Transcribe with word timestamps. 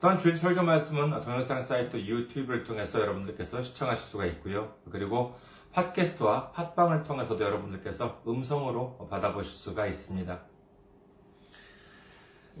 또한 0.00 0.16
주일 0.16 0.36
설교 0.36 0.62
말씀은 0.62 1.20
동영상 1.22 1.60
사이트 1.60 1.96
유튜브를 1.96 2.62
통해서 2.62 3.00
여러분들께서 3.00 3.62
시청하실 3.64 4.10
수가 4.10 4.26
있고요. 4.26 4.74
그리고 4.90 5.36
팟캐스트와 5.72 6.52
팟빵을 6.52 7.02
통해서도 7.02 7.44
여러분들께서 7.44 8.22
음성으로 8.26 9.08
받아보실 9.10 9.58
수가 9.58 9.86
있습니다. 9.86 10.40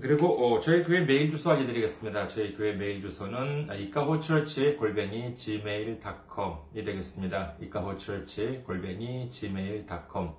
그리고 0.00 0.54
어, 0.54 0.60
저희 0.60 0.84
교회 0.84 1.00
메일 1.00 1.30
주소 1.30 1.50
알려드리겠습니다. 1.50 2.28
저희 2.28 2.56
교회 2.56 2.72
메일 2.72 3.00
주소는 3.02 3.68
이카호처치 3.76 4.76
골뱅이 4.76 5.36
gmail.com이 5.36 6.84
되겠습니다. 6.84 7.54
이카호처치 7.60 8.62
골뱅이 8.64 9.30
gmail.com 9.30 10.30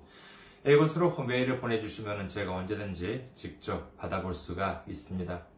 이곳으로 0.66 1.16
메일을 1.24 1.60
보내주시면 1.60 2.28
제가 2.28 2.54
언제든지 2.54 3.30
직접 3.34 3.96
받아볼 3.96 4.34
수가 4.34 4.84
있습니다. 4.86 5.49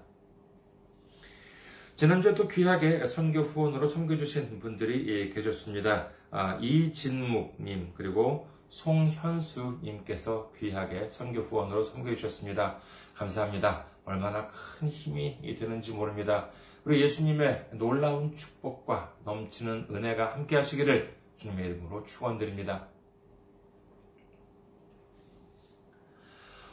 지난주에도 1.94 2.48
귀하게 2.48 3.06
선교 3.06 3.42
후원으로 3.42 3.86
섬겨주신 3.86 4.58
분들이 4.58 5.32
계셨습니다. 5.32 6.08
아, 6.32 6.58
이진묵님, 6.60 7.92
그리고 7.94 8.48
송현수님께서 8.68 10.52
귀하게 10.58 11.08
선교 11.08 11.42
후원으로 11.42 11.84
섬겨주셨습니다. 11.84 12.78
감사합니다. 13.14 13.86
얼마나 14.04 14.48
큰 14.48 14.88
힘이 14.88 15.38
되는지 15.56 15.92
모릅니다. 15.92 16.50
우리 16.86 17.02
예수님의 17.02 17.70
놀라운 17.72 18.36
축복과 18.36 19.16
넘치는 19.24 19.88
은혜가 19.90 20.34
함께 20.34 20.54
하시기를 20.54 21.16
주님의 21.36 21.66
이름으로 21.66 22.04
축원드립니다. 22.04 22.86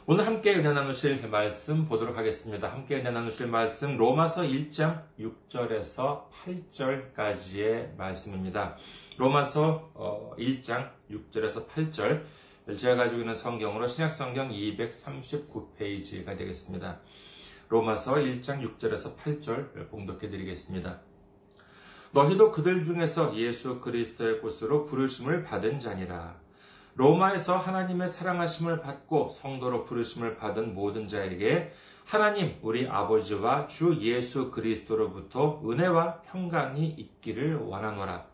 오늘 0.06 0.24
함께 0.24 0.54
은혜 0.54 0.72
나누실 0.72 1.28
말씀 1.28 1.88
보도록 1.88 2.16
하겠습니다. 2.16 2.70
함께 2.70 3.00
은혜 3.00 3.10
나누실 3.10 3.48
말씀 3.48 3.96
로마서 3.96 4.42
1장 4.42 5.02
6절에서 5.18 6.30
8절까지의 6.30 7.96
말씀입니다. 7.96 8.76
로마서 9.16 10.36
1장 10.38 10.92
6절에서 11.10 11.66
8절 11.66 12.22
제가 12.76 12.94
가지고 12.94 13.22
있는 13.22 13.34
성경으로 13.34 13.88
신약성경 13.88 14.50
239페이지가 14.50 16.38
되겠습니다. 16.38 17.00
로마서 17.74 18.14
1장 18.14 18.62
6절에서 18.62 19.16
8절 19.16 19.90
봉독해 19.90 20.30
드리겠습니다. 20.30 21.00
너희도 22.12 22.52
그들 22.52 22.84
중에서 22.84 23.34
예수 23.34 23.80
그리스도의 23.80 24.40
곳으로 24.40 24.86
부르심을 24.86 25.42
받은 25.42 25.80
자니라. 25.80 26.36
로마에서 26.94 27.56
하나님의 27.56 28.10
사랑하심을 28.10 28.80
받고 28.80 29.28
성도로 29.30 29.86
부르심을 29.86 30.36
받은 30.36 30.76
모든 30.76 31.08
자에게 31.08 31.72
하나님 32.04 32.56
우리 32.62 32.86
아버지와 32.86 33.66
주 33.66 33.98
예수 34.00 34.52
그리스도로부터 34.52 35.60
은혜와 35.68 36.20
평강이 36.20 36.86
있기를 36.86 37.56
원하노라. 37.56 38.24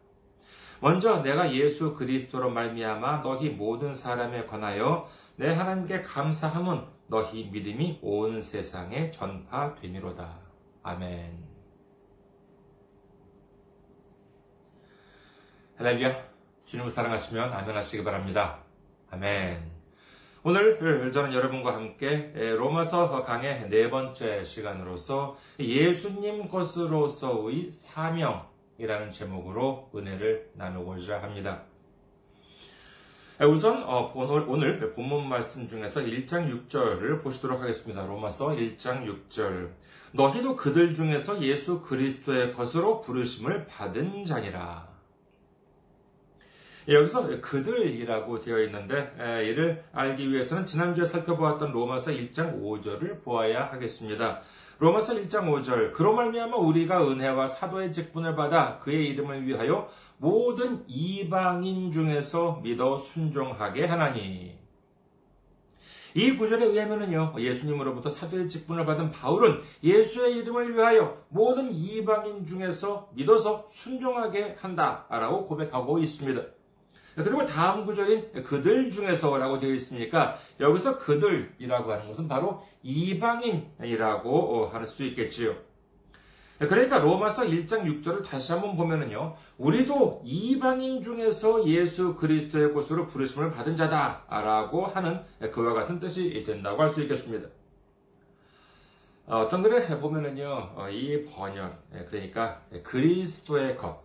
먼저 0.81 1.23
내가 1.23 1.51
예수 1.55 1.95
그리스도로 1.95 2.51
말미암아 2.51 3.23
너희 3.23 3.49
모든 3.49 3.95
사람에 3.95 4.45
관하여 4.45 5.09
내 5.37 5.49
하나님께 5.49 6.03
감사함은 6.03 7.00
너희 7.11 7.51
믿음이 7.51 7.99
온 8.03 8.41
세상에 8.41 9.11
전파되니로다. 9.11 10.39
아멘. 10.85 11.43
할렐루야. 15.77 16.31
주님을 16.67 16.89
사랑하시면 16.89 17.53
아멘 17.53 17.77
하시기 17.77 18.05
바랍니다. 18.05 18.63
아멘. 19.11 19.73
오늘 20.45 21.11
저는 21.13 21.35
여러분과 21.35 21.75
함께 21.75 22.31
로마서 22.57 23.25
강의 23.25 23.69
네 23.69 23.91
번째 23.91 24.45
시간으로서 24.45 25.37
예수님 25.59 26.49
것으로서의 26.49 27.73
사명이라는 27.73 29.11
제목으로 29.11 29.91
은혜를 29.93 30.53
나누고자 30.55 31.21
합니다. 31.21 31.65
우선 33.47 33.83
어, 33.87 34.13
오늘 34.15 34.93
본문 34.93 35.27
말씀 35.27 35.67
중에서 35.67 36.03
1장 36.03 36.69
6절을 36.69 37.23
보시도록 37.23 37.63
하겠습니다. 37.63 38.05
로마서 38.05 38.49
1장 38.49 39.07
6절. 39.07 39.71
너희도 40.13 40.57
그들 40.57 40.95
중에서 40.95 41.41
예수 41.41 41.81
그리스도의 41.81 42.53
것으로 42.53 43.01
부르심을 43.01 43.67
받은 43.67 44.27
자니라. 44.27 44.91
예, 46.89 46.95
여기서 46.95 47.41
그들이라고 47.41 48.41
되어 48.41 48.63
있는데 48.65 49.11
이를 49.47 49.85
알기 49.95 50.31
위해서는 50.31 50.67
지난주에 50.67 51.07
살펴보았던 51.07 51.73
로마서 51.73 52.11
1장 52.11 52.61
5절을 52.61 53.23
보아야 53.23 53.73
하겠습니다. 53.73 54.43
로마서 54.81 55.13
1장 55.15 55.45
5절 55.45 55.93
그로 55.93 56.15
말미암아 56.15 56.57
우리가 56.57 57.07
은혜와 57.07 57.49
사도의 57.49 57.93
직분을 57.93 58.35
받아 58.35 58.79
그의 58.79 59.11
이름을 59.11 59.47
위하여 59.47 59.91
모든 60.17 60.83
이방인 60.89 61.93
중에서 61.93 62.61
믿어 62.63 62.97
순종하게 62.99 63.85
하나니 63.85 64.59
이 66.15 66.37
구절에 66.37 66.65
의하면요 66.65 67.35
예수님으로부터 67.39 68.09
사도의 68.09 68.49
직분을 68.49 68.87
받은 68.87 69.11
바울은 69.11 69.61
예수의 69.85 70.39
이름을 70.39 70.75
위하여 70.75 71.25
모든 71.29 71.71
이방인 71.75 72.47
중에서 72.47 73.11
믿어서 73.13 73.67
순종하게 73.69 74.57
한다라고 74.61 75.47
고백하고 75.47 75.99
있습니다. 75.99 76.41
그리고 77.15 77.45
다음 77.47 77.85
구절인 77.85 78.45
그들 78.45 78.91
중에서라고 78.91 79.59
되어 79.59 79.75
있으니까 79.75 80.39
여기서 80.59 80.99
그들이라고 80.99 81.93
하는 81.93 82.07
것은 82.09 82.29
바로 82.29 82.63
이방인이라고 82.83 84.69
할 84.73 84.87
수 84.87 85.05
있겠지요. 85.05 85.55
그러니까 86.59 86.99
로마서 86.99 87.45
1장 87.45 87.85
6절을 87.85 88.23
다시 88.23 88.53
한번 88.53 88.77
보면은요, 88.77 89.35
우리도 89.57 90.21
이방인 90.25 91.03
중에서 91.03 91.67
예수 91.67 92.15
그리스도의 92.17 92.73
곳으로 92.73 93.07
부르심을 93.07 93.51
받은 93.51 93.79
자다라고 93.79 94.87
하는 94.87 95.23
그와 95.53 95.73
같은 95.73 95.99
뜻이 95.99 96.45
된다고 96.47 96.83
할 96.83 96.91
수 96.91 97.01
있겠습니다. 97.03 97.49
어떤 99.27 99.63
글에 99.63 99.87
보면은요, 99.99 100.89
이 100.91 101.25
번역, 101.25 101.83
그러니까 102.11 102.61
그리스도의 102.83 103.79
것, 103.79 104.03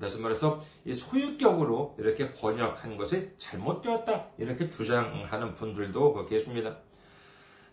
다시 0.00 0.20
말해서 0.20 0.62
이 0.84 0.94
소유격으로 0.94 1.96
이렇게 1.98 2.32
번역한 2.32 2.96
것이 2.96 3.30
잘못되었다 3.38 4.26
이렇게 4.38 4.68
주장하는 4.68 5.54
분들도 5.54 6.26
계십니다. 6.26 6.76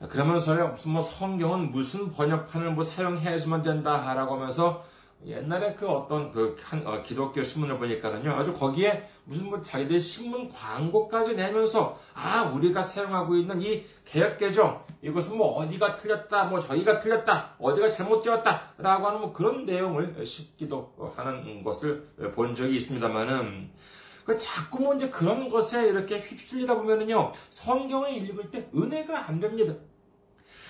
그러면서요 0.10 0.70
무슨 0.70 0.92
뭐 0.92 1.02
성경은 1.02 1.72
무슨 1.72 2.12
번역판을 2.12 2.72
뭐 2.72 2.84
사용해야지만 2.84 3.64
된다라고 3.64 4.36
하면서 4.36 4.84
옛날에 5.26 5.74
그 5.74 5.88
어떤 5.88 6.32
그 6.32 6.56
한, 6.62 6.86
어, 6.86 7.02
기독교 7.02 7.42
신문을 7.42 7.80
보니까는요, 7.80 8.32
아주 8.32 8.56
거기에 8.58 9.08
무슨 9.24 9.50
뭐 9.50 9.62
자기들 9.62 10.00
신문 10.00 10.50
광고까지 10.50 11.36
내면서, 11.36 12.00
아, 12.14 12.44
우리가 12.44 12.84
사용하고 12.84 13.36
있는 13.36 13.62
이 13.62 13.86
개혁 14.06 14.38
개정, 14.38 14.86
이것은 15.02 15.38
뭐 15.38 15.56
어디가 15.58 15.98
틀렸다, 15.98 16.46
뭐 16.46 16.60
저희가 16.60 17.00
틀렸다, 17.00 17.56
어디가 17.60 17.90
잘못되었다, 17.90 18.74
라고 18.78 19.08
하는 19.08 19.22
뭐 19.22 19.34
그런 19.34 19.66
내용을 19.66 20.26
싣기도 20.26 21.14
하는 21.16 21.64
것을 21.64 22.08
본 22.36 22.54
적이 22.54 22.76
있습니다만은, 22.76 23.72
그 24.26 24.38
자꾸 24.38 24.80
뭐 24.80 24.96
이제 24.96 25.10
그런 25.10 25.50
것에 25.50 25.88
이렇게 25.88 26.20
휩쓸리다 26.20 26.76
보면은요, 26.76 27.34
성경을 27.50 28.16
읽을 28.16 28.52
때 28.52 28.70
은혜가 28.76 29.28
안 29.28 29.40
됩니다. 29.40 29.74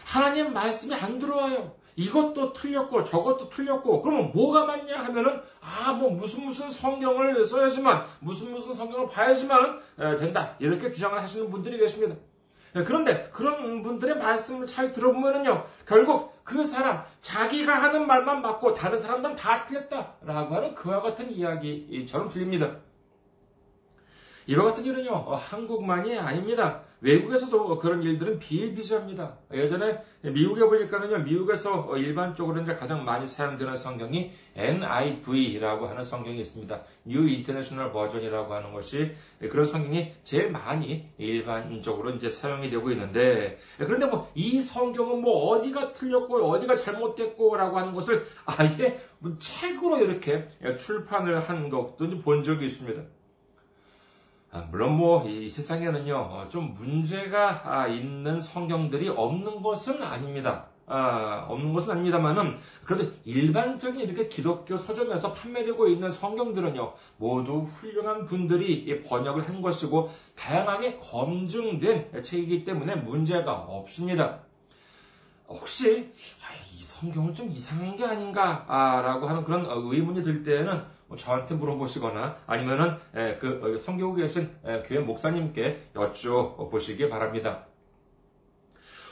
하나님 0.06 0.54
말씀이 0.54 0.94
안 0.94 1.19
들어와요. 1.19 1.75
이것도 1.95 2.53
틀렸고 2.53 3.03
저것도 3.03 3.50
틀렸고 3.50 4.01
그러면 4.01 4.31
뭐가 4.33 4.65
맞냐 4.65 4.97
하면은 5.06 5.42
아 5.62 5.94
뭐 5.94 6.09
무슨 6.12 6.45
무슨 6.45 6.69
성경을 6.69 7.45
써야지만 7.45 8.06
무슨 8.19 8.51
무슨 8.51 8.74
성경을 8.74 9.07
봐야지만 9.07 9.80
된다 10.19 10.56
이렇게 10.59 10.92
주장을 10.92 11.18
하시는 11.21 11.50
분들이 11.50 11.77
계십니다. 11.77 12.15
그런데 12.74 13.30
그런 13.31 13.81
분들의 13.81 14.18
말씀을 14.18 14.68
잘 14.68 14.92
들어보면은요 14.92 15.65
결국 15.88 16.33
그 16.44 16.65
사람 16.65 17.03
자기가 17.21 17.74
하는 17.81 18.06
말만 18.06 18.41
맞고 18.41 18.74
다른 18.74 19.00
사람들은 19.00 19.36
다 19.38 19.65
틀렸다라고 19.65 20.56
하는 20.56 20.75
그와 20.75 21.01
같은 21.01 21.31
이야기처럼 21.31 22.30
들립니다. 22.30 22.75
이와 24.48 24.65
같은 24.65 24.86
일은요, 24.86 25.12
어, 25.12 25.36
한국만이 25.36 26.18
아닙니다. 26.19 26.83
외국에서도 27.01 27.77
그런 27.80 28.01
일들은 28.03 28.39
비일비재합니다. 28.39 29.38
예전에 29.53 30.01
미국에 30.21 30.62
보니까는요, 30.62 31.19
미국에서 31.19 31.95
일반적으로 31.97 32.62
이제 32.62 32.75
가장 32.75 33.06
많이 33.06 33.27
사용되는 33.27 33.75
성경이 33.77 34.31
NIV라고 34.56 35.88
하는 35.88 36.03
성경이 36.03 36.39
있습니다. 36.39 36.81
New 37.07 37.27
International 37.27 37.92
Version이라고 37.92 38.53
하는 38.53 38.74
것이 38.74 39.12
그런 39.39 39.65
성경이 39.65 40.13
제일 40.24 40.50
많이 40.50 41.09
일반적으로 41.18 42.12
이제 42.12 42.30
사용이 42.30 42.69
되고 42.69 42.89
있는데, 42.92 43.57
그런데 43.77 44.06
뭐 44.06 44.25
이 44.36 44.62
성경은 44.62 45.21
뭐 45.21 45.50
어디가 45.51 45.94
틀렸고 45.94 46.50
어디가 46.51 46.75
잘못됐고라고 46.75 47.77
하는 47.80 47.94
것을 47.94 48.25
아예 48.45 49.00
뭐 49.19 49.36
책으로 49.39 50.00
이렇게 50.00 50.48
출판을 50.77 51.39
한 51.48 51.69
것도 51.69 52.21
본 52.21 52.44
적이 52.44 52.65
있습니다. 52.65 53.01
아, 54.56 54.66
물론 54.72 54.96
뭐 54.96 55.25
이 55.28 55.50
세상에는요 55.50 56.16
어, 56.16 56.48
좀 56.50 56.74
문제가 56.75 57.62
아, 57.66 57.88
있는 57.88 58.40
성경들이 58.40 59.10
없는 59.10 59.62
것은 59.62 60.02
아닙니다. 60.02 60.68
아, 60.88 61.46
없는 61.50 61.74
것은 61.74 61.92
아닙니다만은 61.92 62.57
그래도 62.86 63.12
일반적인 63.25 64.00
이렇게 64.00 64.30
기독교 64.30 64.78
서점에서 64.78 65.34
판매되고 65.34 65.90
있는 65.90 66.10
성경들은요 66.10 66.94
모두 67.18 67.63
훌륭한 67.63 68.25
분들이 68.25 69.04
번역을 69.04 69.46
한 69.46 69.62
것이고 69.62 70.10
다양하게 70.38 71.00
검증된 71.00 72.24
책이기 72.24 72.63
때문에 72.63 72.96
문제가 72.96 73.51
없습니다. 73.51 74.40
혹시 75.50 76.13
이 76.74 76.81
성경은 76.81 77.36
좀 77.36 77.51
이상한 77.51 77.98
게 77.98 78.06
아닌가라고 78.06 79.28
하는 79.28 79.44
그런 79.44 79.66
의문이 79.66 80.24
들 80.24 80.44
때에는 80.44 80.74
뭐 80.75 80.94
저한테 81.18 81.56
물어보시거나 81.56 82.38
아니면은 82.48 82.98
그 83.40 83.75
어, 83.75 83.78
성교국에 83.78 84.24
계신 84.24 84.50
교회 84.88 85.00
목사님께 85.00 85.92
여쭤보시기 85.94 87.10
바랍니다. 87.10 87.68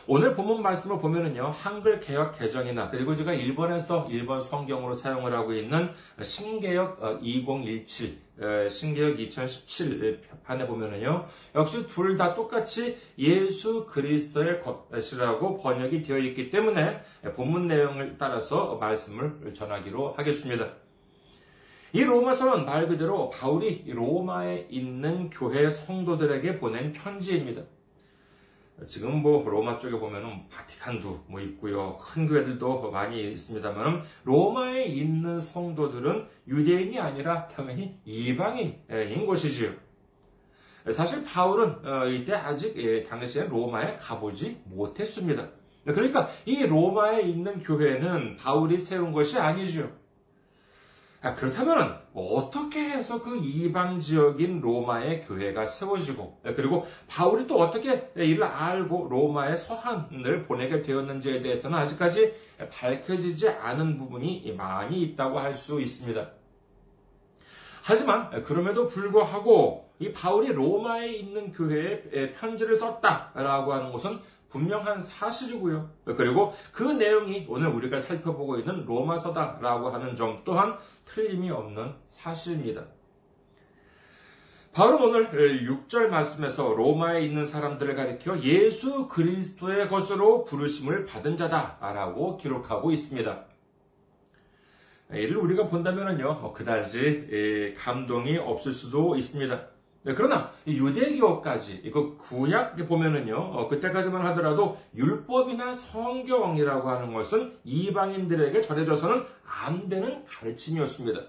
오늘 0.06 0.36
본문 0.36 0.62
말씀을 0.62 1.00
보면은요, 1.00 1.54
한글 1.56 2.01
개혁 2.01 2.38
개정이나, 2.38 2.90
그리고 2.90 3.16
제가 3.16 3.31
일본에서 3.31 4.07
일본 4.12 4.42
성경으로 4.42 4.94
사용을 4.94 5.31
하고 5.34 5.54
있는 5.54 5.92
신개혁 6.22 7.22
2017, 7.22 8.19
어, 8.42 8.68
신개혁 8.68 9.18
2017 9.18 10.19
판에 10.44 10.68
보면은요, 10.68 11.25
역시 11.56 11.88
둘 11.88 12.18
다 12.18 12.36
똑같이 12.36 12.98
예수 13.18 13.86
그리스도의 13.86 14.62
것이라고 14.62 15.60
번역이 15.60 16.01
되어 16.01 16.18
있기 16.18 16.50
때문에 16.51 17.01
본문 17.38 17.68
내용을 17.69 18.18
따라서 18.19 18.75
말씀을 18.75 19.54
전하기로 19.54 20.16
하겠습니다. 20.18 20.82
이 21.95 22.04
로마서는 22.04 22.66
말 22.66 22.88
그대로 22.88 23.30
바울이 23.30 23.84
로마에 23.86 24.66
있는 24.68 25.30
교회 25.30 25.69
성도들에게 25.69 26.57
보낸 26.57 26.92
편지입니다. 26.92 27.62
지금 28.88 29.22
뭐 29.22 29.48
로마 29.48 29.78
쪽에 29.78 30.00
보면은 30.00 30.50
바티칸도 30.50 31.25
뭐 31.28 31.40
있고요. 31.40 31.95
큰 31.98 32.28
교회들도 32.28 32.90
많이 32.90 33.31
있습니다만 33.34 34.01
로마에 34.24 34.86
있는 34.86 35.40
성도들은 35.40 36.25
유대인이 36.48 37.00
아니라 37.00 37.48
당연히 37.48 38.00
이방인인 38.06 39.28
것이지요. 39.28 39.69
사실 40.89 41.24
바울은 41.24 41.86
어, 41.86 42.07
이때 42.07 42.34
아직 42.34 42.75
예, 42.75 43.04
당시에 43.04 43.44
로마에 43.44 43.98
가보지 43.98 44.63
못했습니다. 44.66 45.48
그러니까 45.86 46.28
이 46.46 46.66
로마에 46.66 47.22
있는 47.22 47.62
교회는 47.62 48.38
바울이 48.38 48.80
세운 48.80 49.12
것이 49.12 49.38
아니죠. 49.38 50.02
아, 51.24 51.34
그렇다면 51.36 52.02
어떻게 52.14 52.81
해서 52.81 53.22
그 53.22 53.38
이방 53.38 53.98
지역인 53.98 54.60
로마의 54.60 55.24
교회가 55.25 55.66
세워지고 55.68 56.42
그리고 56.58 56.86
바울이 57.08 57.48
또 57.48 57.60
어떻게 57.60 58.12
이를 58.16 58.44
알고 58.44 59.08
로마의 59.10 59.58
서한을 59.58 60.44
보내게 60.44 60.81
되었는지에 60.81 61.42
대해서는 61.42 61.78
아직까지 61.80 62.34
밝혀지지 62.70 63.48
않은 63.48 63.98
부분이 63.98 64.54
많이 64.58 65.02
있다고 65.02 65.40
할 65.40 65.54
수 65.56 65.80
있습니다. 65.80 66.30
하지만 67.84 68.44
그럼에도 68.44 68.88
불구하고 68.88 69.90
이 70.00 70.12
바울이 70.12 70.52
로마에 70.52 71.14
있는 71.14 71.54
교회에 71.54 72.34
편지를 72.34 72.75
썼다라고 72.75 73.72
하는 73.72 73.92
것은 73.92 74.20
분명한 74.53 75.00
사실이고요. 75.00 75.89
그리고 76.15 76.53
그 76.71 76.83
내용이 76.83 77.47
오늘 77.50 77.69
우리가 77.69 78.00
살펴보고 78.00 78.59
있는 78.59 78.85
로마서다라고 78.85 79.89
하는 79.89 80.15
점 80.15 80.41
또한 80.45 80.77
틀림이 81.05 81.50
없는 81.50 81.95
사실입니다. 82.07 82.85
바울은 84.73 85.01
오늘 85.01 85.65
6절 85.65 86.07
말씀에서 86.07 86.73
로마에 86.73 87.21
있는 87.21 87.45
사람들을 87.45 87.95
가리켜 87.95 88.39
예수 88.41 89.07
그리스도의 89.07 89.89
것으로 89.89 90.45
부르심을 90.45 91.05
받은 91.05 91.38
자다라고 91.38 92.38
기록하고 92.38 92.91
있습니다. 92.91 93.45
이를 95.11 95.38
우리가 95.38 95.67
본다면요, 95.67 96.39
뭐 96.41 96.53
그다지 96.53 97.75
감동이 97.77 98.38
없을 98.38 98.72
수도 98.72 99.15
있습니다. 99.15 99.73
네, 100.05 100.13
그러나 100.13 100.51
유대교까지 100.67 101.81
이거 101.86 102.17
구약 102.17 102.75
보면은요 102.75 103.38
어, 103.38 103.67
그때까지만 103.69 104.25
하더라도 104.27 104.77
율법이나 104.95 105.74
성경이라고 105.74 106.89
하는 106.89 107.13
것은 107.13 107.57
이방인들에게 107.63 108.62
전해져서는 108.62 109.24
안 109.45 109.88
되는 109.88 110.25
가르침이었습니다. 110.25 111.22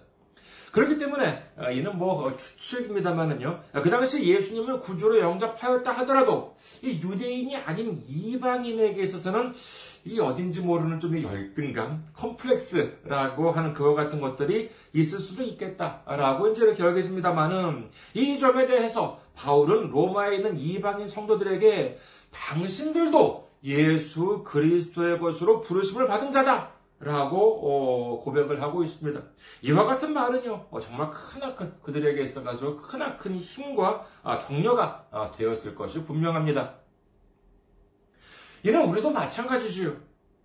그렇기 0.74 0.98
때문에 0.98 1.44
어, 1.56 1.70
이는 1.70 1.96
뭐 1.96 2.26
어, 2.26 2.36
추측입니다만은요 2.36 3.60
그 3.74 3.90
당시 3.90 4.24
예수님을 4.26 4.80
구주로 4.80 5.20
영접하였다 5.20 5.90
하더라도 5.90 6.56
이 6.82 7.00
유대인이 7.00 7.56
아닌 7.56 8.02
이방인에게 8.08 9.04
있어서는 9.04 9.54
이 10.04 10.18
어딘지 10.18 10.60
모르는 10.60 11.00
좀 11.00 11.22
열등감, 11.22 12.04
컴플렉스라고 12.14 13.52
하는 13.52 13.72
그와 13.72 13.94
같은 13.94 14.20
것들이 14.20 14.68
있을 14.92 15.20
수도 15.20 15.44
있겠다라고 15.44 16.48
이제 16.48 16.64
이렇게 16.64 16.82
여겨집니다만은 16.82 17.90
이 18.12 18.38
점에 18.38 18.66
대해서 18.66 19.20
바울은 19.34 19.90
로마에 19.90 20.36
있는 20.36 20.58
이방인 20.58 21.06
성도들에게 21.06 21.98
당신들도 22.32 23.48
예수 23.64 24.42
그리스도의 24.44 25.18
것으로 25.20 25.62
부르심을 25.62 26.06
받은 26.06 26.32
자다. 26.32 26.73
라고 27.04 28.16
어, 28.16 28.24
고백을 28.24 28.62
하고 28.62 28.82
있습니다. 28.82 29.20
이와 29.62 29.84
같은 29.84 30.12
말은요, 30.14 30.68
어, 30.70 30.80
정말 30.80 31.10
크나큰 31.10 31.74
그들에게 31.82 32.22
있어가지고 32.22 32.78
크나큰 32.78 33.36
힘과 33.36 34.06
아, 34.22 34.38
격려가 34.38 35.06
아, 35.10 35.30
되었을 35.32 35.74
것이 35.74 36.04
분명합니다. 36.04 36.76
이는 38.62 38.88
우리도 38.88 39.10
마찬가지지요. 39.10 39.92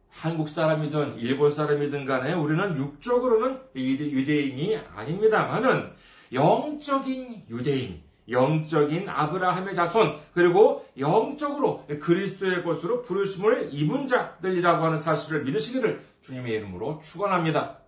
한국 0.09 0.49
사람이든 0.49 1.17
일본 1.19 1.49
사람이든 1.49 2.05
간에 2.05 2.33
우리는 2.33 2.75
육적으로는 2.75 3.61
유대인이 3.75 4.77
아닙니다만은 4.93 5.93
영적인 6.33 7.45
유대인, 7.49 8.01
영적인 8.29 9.09
아브라함의 9.09 9.75
자손, 9.75 10.19
그리고 10.33 10.85
영적으로 10.97 11.85
그리스도의 11.87 12.63
것으로 12.63 13.01
부르심을 13.01 13.69
입은 13.71 14.07
자들이라고 14.07 14.85
하는 14.85 14.97
사실을 14.97 15.43
믿으시기를 15.43 16.03
주님의 16.21 16.53
이름으로 16.53 16.99
축원합니다. 17.01 17.79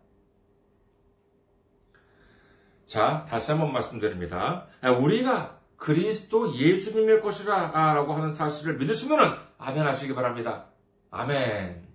자, 2.85 3.25
다시 3.29 3.51
한번 3.51 3.71
말씀드립니다. 3.71 4.67
우리가 4.99 5.59
그리스도 5.77 6.55
예수님의 6.55 7.21
것이라고 7.21 8.13
하는 8.13 8.31
사실을 8.31 8.77
믿으시면 8.77 9.39
아멘 9.57 9.85
하시기 9.85 10.13
바랍니다. 10.13 10.67
아멘. 11.09 11.87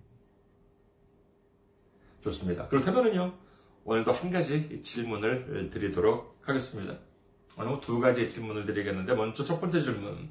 좋습니다. 2.21 2.67
그렇다면요, 2.67 3.33
오늘도 3.85 4.11
한 4.11 4.31
가지 4.31 4.81
질문을 4.83 5.69
드리도록 5.71 6.41
하겠습니다. 6.41 7.06
오늘 7.57 7.79
두 7.81 7.99
가지 7.99 8.29
질문을 8.29 8.65
드리겠는데 8.65 9.13
먼저 9.15 9.43
첫 9.43 9.59
번째 9.59 9.79
질문. 9.79 10.29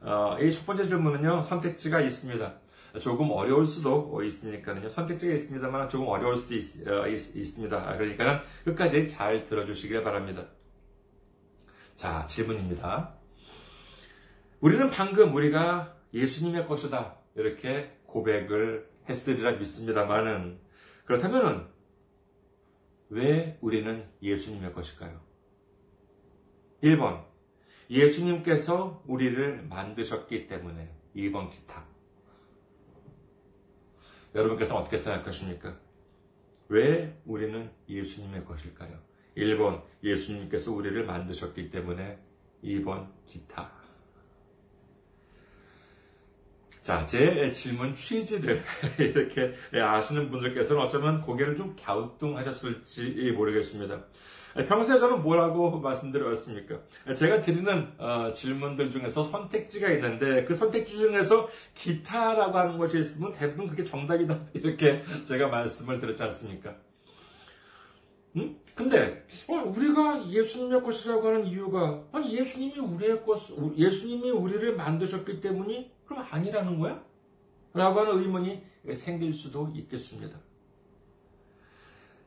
어, 0.00 0.36
이 0.40 0.50
첫 0.50 0.64
번째 0.66 0.84
질문은요 0.84 1.42
선택지가 1.42 2.00
있습니다. 2.00 2.54
조금 3.00 3.30
어려울 3.30 3.66
수도 3.66 4.22
있으니까요. 4.22 4.88
선택지가 4.88 5.34
있습니다만 5.34 5.88
조금 5.88 6.06
어려울 6.08 6.36
수도 6.36 6.54
있, 6.54 6.86
어, 6.88 7.06
있, 7.08 7.18
습니다 7.18 7.96
그러니까 7.96 8.44
끝까지 8.64 9.08
잘 9.08 9.46
들어주시길 9.46 10.02
바랍니다. 10.04 10.46
자, 11.96 12.24
질문입니다. 12.26 13.14
우리는 14.60 14.90
방금 14.90 15.34
우리가 15.34 15.96
예수님의 16.14 16.66
것이다. 16.66 17.16
이렇게 17.34 17.98
고백을 18.06 18.88
했으리라 19.08 19.52
믿습니다만은 19.52 20.60
그렇다면은 21.04 21.66
왜 23.10 23.58
우리는 23.60 24.06
예수님의 24.22 24.72
것일까요? 24.72 25.23
1번. 26.84 27.24
예수님께서 27.88 29.02
우리를 29.06 29.66
만드셨기 29.68 30.46
때문에 30.46 30.94
2번 31.16 31.50
기타. 31.50 31.82
여러분께서 34.34 34.76
어떻게 34.76 34.98
생각하십니까? 34.98 35.78
왜 36.68 37.18
우리는 37.24 37.70
예수님의 37.88 38.44
것일까요? 38.44 38.98
1번 39.36 39.82
예수님께서 40.02 40.72
우리를 40.72 41.06
만드셨기 41.06 41.70
때문에 41.70 42.18
2번 42.62 43.08
기타. 43.26 43.72
자, 46.84 47.02
제 47.02 47.50
질문 47.50 47.94
취지를 47.94 48.62
이렇게 49.00 49.54
아시는 49.72 50.30
분들께서는 50.30 50.82
어쩌면 50.82 51.22
고개를 51.22 51.56
좀 51.56 51.74
갸우뚱하셨을지 51.82 53.32
모르겠습니다. 53.32 54.04
평소에 54.68 54.98
저는 54.98 55.22
뭐라고 55.22 55.80
말씀드렸습니까? 55.80 56.80
제가 57.16 57.40
드리는 57.40 57.88
어, 57.96 58.30
질문들 58.32 58.90
중에서 58.90 59.24
선택지가 59.24 59.90
있는데 59.92 60.44
그 60.44 60.54
선택지 60.54 60.94
중에서 60.94 61.48
기타라고 61.74 62.58
하는 62.58 62.76
것이 62.76 63.00
있으면 63.00 63.32
대부분 63.32 63.66
그게 63.66 63.82
정답이다 63.82 64.38
이렇게 64.52 65.02
제가 65.24 65.48
말씀을 65.48 65.98
드렸지 65.98 66.22
않습니까? 66.24 66.76
음? 68.36 68.60
근데 68.74 69.24
어, 69.48 69.54
우리가 69.54 70.28
예수님의 70.28 70.82
것이라고 70.82 71.28
하는 71.28 71.46
이유가 71.46 72.04
아니 72.12 72.36
예수님이 72.36 72.78
우리의 72.78 73.24
것, 73.24 73.40
예수님이 73.74 74.30
우리를 74.30 74.76
만드셨기 74.76 75.40
때문이 75.40 75.93
그럼 76.06 76.26
아니라는 76.30 76.78
거야? 76.78 77.02
라고 77.72 78.00
하는 78.00 78.20
의문이 78.20 78.64
생길 78.94 79.32
수도 79.32 79.68
있겠습니다. 79.74 80.38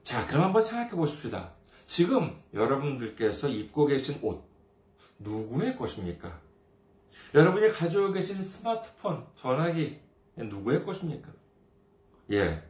자, 0.03 0.25
그럼 0.27 0.45
한번 0.45 0.61
생각해 0.61 0.91
보십시다. 0.91 1.53
지금 1.85 2.41
여러분들께서 2.53 3.49
입고 3.49 3.87
계신 3.87 4.19
옷, 4.21 4.43
누구의 5.19 5.77
것입니까? 5.77 6.39
여러분이 7.33 7.69
가지고 7.71 8.11
계신 8.11 8.41
스마트폰, 8.41 9.25
전화기, 9.35 9.99
누구의 10.35 10.85
것입니까? 10.85 11.29
예. 12.31 12.63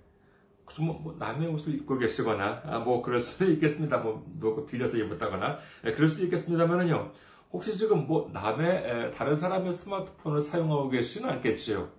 뭐, 0.80 1.00
뭐, 1.00 1.16
남의 1.18 1.48
옷을 1.48 1.74
입고 1.76 1.98
계시거나, 1.98 2.62
아, 2.66 2.80
뭐, 2.80 3.02
그럴 3.02 3.22
수도 3.22 3.46
있겠습니다. 3.52 3.98
뭐, 3.98 4.26
누가 4.38 4.66
빌려서 4.66 4.98
입었다거나, 4.98 5.60
예, 5.86 5.94
그럴 5.94 6.10
수도 6.10 6.26
있겠습니다만은요. 6.26 7.14
혹시 7.52 7.78
지금 7.78 8.08
뭐, 8.08 8.30
남의, 8.34 8.68
에, 8.68 9.12
다른 9.12 9.36
사람의 9.36 9.72
스마트폰을 9.74 10.42
사용하고 10.42 10.90
계시는 10.90 11.30
않겠지요? 11.30 11.90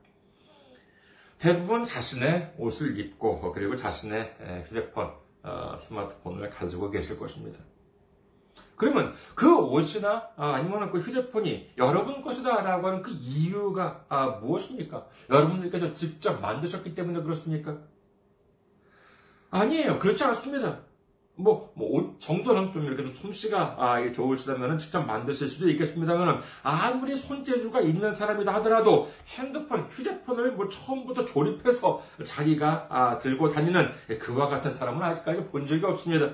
대부분 1.38 1.84
자신의 1.84 2.54
옷을 2.58 2.98
입고, 2.98 3.52
그리고 3.52 3.76
자신의 3.76 4.36
에, 4.40 4.64
휴대폰, 4.68 5.12
어, 5.42 5.76
스마트폰을 5.80 6.50
가지고 6.50 6.90
계실 6.90 7.18
것입니다. 7.18 7.58
그러면 8.78 9.14
그 9.34 9.58
옷이나 9.58 10.30
아, 10.36 10.62
니면 10.62 10.90
그 10.92 11.00
휴대폰이 11.00 11.72
여러분 11.76 12.22
것이다라고 12.22 12.86
하는 12.86 13.02
그 13.02 13.10
이유가 13.10 14.04
아, 14.08 14.26
무엇입니까? 14.26 15.04
여러분들께서 15.28 15.92
직접 15.94 16.40
만드셨기 16.40 16.94
때문에 16.94 17.22
그렇습니까? 17.22 17.76
아니에요. 19.50 19.98
그렇지 19.98 20.22
않습니다. 20.24 20.80
뭐, 21.38 21.72
뭐, 21.74 21.88
옷 21.92 22.20
정도는 22.20 22.72
좀 22.72 22.84
이렇게 22.84 23.04
좀 23.04 23.12
솜씨가, 23.12 23.76
아, 23.78 24.12
좋으시다면 24.12 24.76
직접 24.76 25.02
만드실 25.02 25.48
수도 25.48 25.70
있겠습니다만, 25.70 26.40
아무리 26.64 27.14
손재주가 27.14 27.80
있는 27.80 28.10
사람이다 28.10 28.52
하더라도 28.54 29.08
핸드폰, 29.28 29.86
휴대폰을 29.88 30.52
뭐 30.52 30.68
처음부터 30.68 31.24
조립해서 31.24 32.02
자기가, 32.24 32.86
아, 32.90 33.18
들고 33.18 33.50
다니는 33.50 33.88
그와 34.18 34.48
같은 34.48 34.72
사람은 34.72 35.00
아직까지 35.00 35.46
본 35.46 35.64
적이 35.64 35.86
없습니다. 35.86 36.28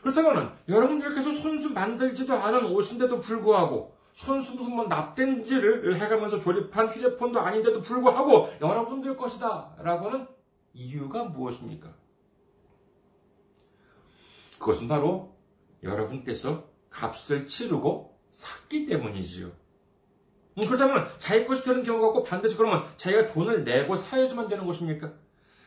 그렇다면, 0.00 0.52
여러분들께서 0.66 1.30
손수 1.32 1.74
만들지도 1.74 2.32
않은 2.32 2.64
옷인데도 2.72 3.20
불구하고, 3.20 3.94
손수 4.14 4.54
무슨 4.54 4.76
뭐 4.76 4.86
납땜질을 4.86 5.94
해가면서 5.96 6.40
조립한 6.40 6.88
휴대폰도 6.88 7.38
아닌데도 7.38 7.82
불구하고, 7.82 8.48
여러분들 8.62 9.14
것이다. 9.18 9.76
라고는 9.82 10.26
이유가 10.72 11.24
무엇입니까? 11.24 12.00
그것은 14.60 14.86
바로 14.86 15.36
여러분께서 15.82 16.68
값을 16.90 17.48
치르고 17.48 18.16
샀기 18.30 18.86
때문이지요. 18.86 19.46
음, 19.46 20.66
그렇다면 20.66 21.08
자기 21.18 21.46
것이 21.46 21.64
되는 21.64 21.82
경우가 21.82 22.08
없고 22.08 22.22
반드시 22.24 22.56
그러면 22.56 22.84
자기가 22.96 23.32
돈을 23.32 23.64
내고 23.64 23.96
사야지만 23.96 24.48
되는 24.48 24.66
것입니까? 24.66 25.12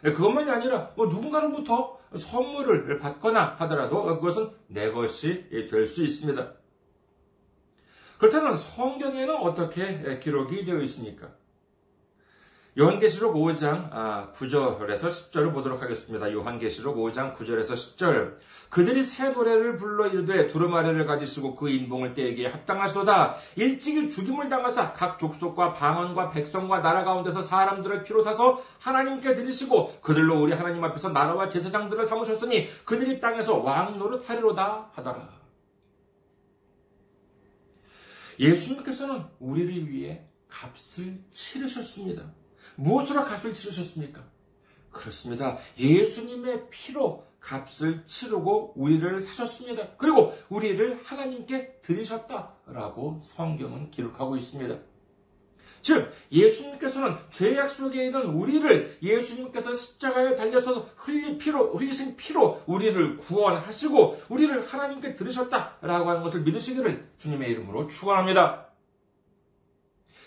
예, 0.06 0.12
그것만이 0.12 0.50
아니라 0.50 0.92
뭐 0.96 1.08
누군가로부터 1.08 2.00
선물을 2.16 3.00
받거나 3.00 3.56
하더라도 3.60 4.06
그것은 4.06 4.52
내 4.68 4.92
것이 4.92 5.50
될 5.50 5.88
수 5.88 6.04
있습니다. 6.04 6.54
그렇다면 8.20 8.56
성경에는 8.56 9.36
어떻게 9.36 10.20
기록이 10.20 10.66
되어 10.66 10.80
있습니까? 10.82 11.32
요한계시록 12.76 13.36
5장 13.36 13.92
9절에서 14.34 15.06
아, 15.06 15.10
10절을 15.10 15.54
보도록 15.54 15.84
하겠습니다. 15.84 16.32
요한계시록 16.32 16.98
5장 16.98 17.36
9절에서 17.36 17.74
10절. 17.74 18.38
그들이 18.72 19.04
새 19.04 19.30
노래를 19.30 19.78
불러 19.78 20.08
이르되 20.08 20.48
두루마리를 20.48 21.06
가지시고 21.06 21.56
그 21.56 21.70
인봉을 21.70 22.16
떼기에 22.16 22.48
합당하시도다. 22.48 23.36
일찍이 23.58 24.10
죽임을 24.10 24.50
당하사 24.50 24.92
각 24.94 25.20
족속과 25.20 25.74
방언과 25.74 26.32
백성과 26.32 26.82
나라 26.82 27.04
가운데서 27.04 27.44
사람들을 27.44 28.06
피로 28.06 28.24
사서 28.24 28.64
하나님께 28.80 29.36
드리시고 29.36 30.00
그들로 30.02 30.42
우리 30.42 30.54
하나님 30.54 30.84
앞에서 30.84 31.10
나라와 31.10 31.50
제사장들을 31.50 32.04
삼으셨으니 32.06 32.70
그들이 32.86 33.22
땅에서 33.22 33.60
왕 33.60 34.00
노릇하리로다 34.00 34.90
하더라. 34.94 35.30
예수님께서는 38.40 39.26
우리를 39.40 39.92
위해 39.92 40.26
값을 40.50 41.20
치르셨습니다. 41.30 42.24
무엇으로 42.76 43.26
값을 43.26 43.54
치르셨습니까? 43.54 44.24
그렇습니다. 44.92 45.58
예수님의 45.78 46.70
피로 46.70 47.26
값을 47.40 48.04
치르고 48.06 48.74
우리를 48.76 49.22
사셨습니다. 49.22 49.90
그리고 49.98 50.34
우리를 50.50 51.02
하나님께 51.04 51.80
드리셨다라고 51.82 53.20
성경은 53.22 53.92
기록하고 53.92 54.38
있습니다. 54.38 54.78
즉, 55.82 56.14
예수님께서는 56.32 57.18
죄악 57.30 57.70
속에 57.70 58.06
있는 58.06 58.24
우리를 58.28 59.00
예수님께서 59.02 59.74
십자가에 59.74 60.34
달려서 60.34 60.90
흘리 60.96 61.38
피로, 61.38 61.74
흘리신 61.74 62.16
피로 62.16 62.62
우리를 62.66 63.18
구원하시고 63.18 64.24
우리를 64.30 64.66
하나님께 64.66 65.16
들으셨다라고 65.16 66.10
하는 66.10 66.24
것을 66.24 66.42
믿으시기를 66.44 67.10
주님의 67.18 67.52
이름으로 67.52 67.90
축원합니다. 67.90 68.73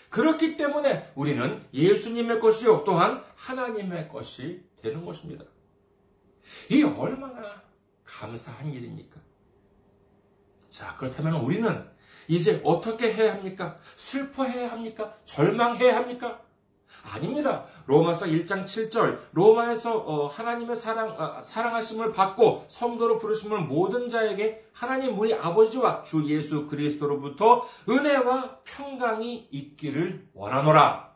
그렇기 0.09 0.57
때문에 0.57 1.11
우리는 1.15 1.63
예수님의 1.73 2.39
것이요 2.39 2.83
또한 2.85 3.23
하나님의 3.35 4.09
것이 4.09 4.63
되는 4.81 5.03
것입니다. 5.05 5.45
이 6.69 6.83
얼마나 6.83 7.61
감사한 8.03 8.71
일입니까? 8.71 9.19
자, 10.69 10.95
그렇다면 10.97 11.35
우리는 11.41 11.85
이제 12.27 12.61
어떻게 12.63 13.13
해야 13.13 13.33
합니까? 13.33 13.79
슬퍼해야 13.95 14.71
합니까? 14.71 15.17
절망해야 15.25 15.95
합니까? 15.95 16.41
아닙니다. 17.13 17.65
로마서 17.85 18.25
1장 18.25 18.65
7절 18.65 19.19
로마에서 19.31 19.97
어, 19.97 20.27
하나님의 20.27 20.75
사랑 20.75 21.15
아, 21.17 21.41
사랑하심을 21.43 22.13
받고 22.13 22.65
성도로 22.69 23.19
부르심을 23.19 23.61
모든 23.61 24.09
자에게 24.09 24.65
하나님 24.73 25.17
우리 25.17 25.33
아버지와 25.33 26.03
주 26.03 26.27
예수 26.29 26.67
그리스도로부터 26.67 27.67
은혜와 27.87 28.59
평강이 28.63 29.47
있기를 29.51 30.27
원하노라. 30.33 31.07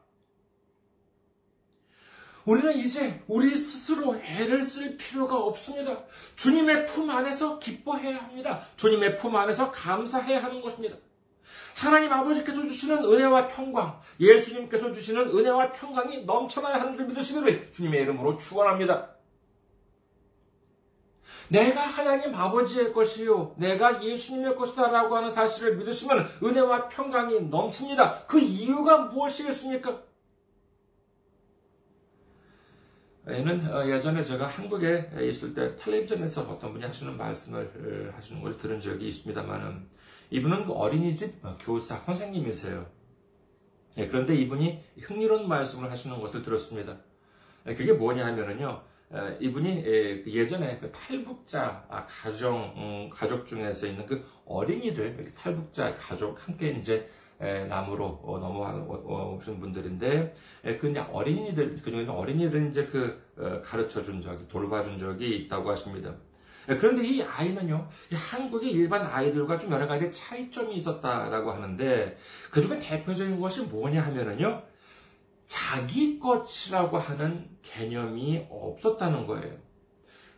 우리는 2.45 2.75
이제 2.75 3.21
우리 3.27 3.55
스스로 3.55 4.15
애를 4.15 4.63
쓸 4.63 4.97
필요가 4.97 5.37
없습니다. 5.37 6.03
주님의 6.35 6.87
품 6.87 7.09
안에서 7.09 7.59
기뻐해야 7.59 8.17
합니다. 8.17 8.65
주님의 8.77 9.17
품 9.17 9.35
안에서 9.35 9.71
감사해야 9.71 10.43
하는 10.43 10.61
것입니다. 10.61 10.97
하나님 11.81 12.13
아버지께서 12.13 12.61
주시는 12.61 13.05
은혜와 13.05 13.47
평강, 13.47 13.99
예수님께서 14.19 14.93
주시는 14.93 15.29
은혜와 15.29 15.71
평강이 15.71 16.25
넘쳐나야 16.25 16.79
하는 16.79 16.95
줄 16.95 17.07
믿으시기를 17.07 17.71
주님의 17.71 18.03
이름으로 18.03 18.37
축원합니다. 18.37 19.09
내가 21.47 21.81
하나님 21.81 22.35
아버지의 22.35 22.93
것이요. 22.93 23.55
내가 23.57 24.03
예수님의 24.03 24.55
것이다라고 24.55 25.17
하는 25.17 25.31
사실을 25.31 25.77
믿으시면 25.77 26.29
은혜와 26.43 26.87
평강이 26.89 27.41
넘칩니다. 27.49 28.25
그 28.27 28.39
이유가 28.39 28.99
무엇이겠습니까? 28.99 30.03
얘는 33.27 33.73
어, 33.73 33.87
예전에 33.87 34.23
제가 34.23 34.45
한국에 34.45 35.09
있을 35.19 35.55
때 35.55 35.75
텔레비전에서 35.77 36.43
어떤 36.43 36.73
분이 36.73 36.85
하시는 36.85 37.17
말씀을 37.17 38.11
어, 38.13 38.15
하시는 38.15 38.39
걸 38.41 38.55
들은 38.57 38.79
적이 38.79 39.07
있습니다만은 39.09 39.89
이분은 40.31 40.65
그 40.65 40.71
어린이집 40.71 41.35
교사 41.59 41.97
선생님이세요. 41.97 42.85
예, 43.97 44.07
그런데 44.07 44.33
이분이 44.35 44.81
흥미로운 45.01 45.47
말씀을 45.47 45.91
하시는 45.91 46.19
것을 46.19 46.41
들었습니다. 46.41 46.97
예, 47.67 47.75
그게 47.75 47.91
뭐냐 47.91 48.25
하면은요, 48.25 48.81
이분이 49.41 49.83
그 49.83 50.23
예전에 50.27 50.79
그 50.79 50.89
탈북자 50.91 51.85
아, 51.89 52.05
가정, 52.05 52.73
음, 52.77 53.09
가족 53.09 53.45
중에서 53.45 53.87
있는 53.87 54.05
그 54.05 54.25
어린이들, 54.45 55.33
탈북자 55.35 55.93
가족 55.97 56.47
함께 56.47 56.69
이제 56.69 57.09
남으로 57.37 58.21
어, 58.23 58.39
넘어오신 58.39 59.59
분들인데, 59.59 60.33
그 60.79 60.89
이제 60.89 60.99
어린이들, 60.99 61.81
그중에 61.81 62.07
어린이들 62.07 62.69
이제 62.69 62.85
그 62.85 63.21
어, 63.37 63.61
가르쳐 63.61 64.01
준 64.01 64.21
적이, 64.21 64.47
돌봐준 64.47 64.97
적이 64.97 65.35
있다고 65.39 65.71
하십니다. 65.71 66.15
그런데 66.77 67.05
이 67.05 67.23
아이는요, 67.23 67.87
한국의 68.13 68.71
일반 68.71 69.05
아이들과 69.05 69.59
좀 69.59 69.71
여러 69.71 69.87
가지 69.87 70.11
차이점이 70.11 70.75
있었다라고 70.75 71.51
하는데, 71.51 72.17
그 72.49 72.61
중에 72.61 72.79
대표적인 72.79 73.39
것이 73.39 73.63
뭐냐 73.63 74.01
하면은요, 74.01 74.61
자기 75.45 76.17
것이라고 76.19 76.97
하는 76.97 77.49
개념이 77.61 78.47
없었다는 78.49 79.27
거예요. 79.27 79.53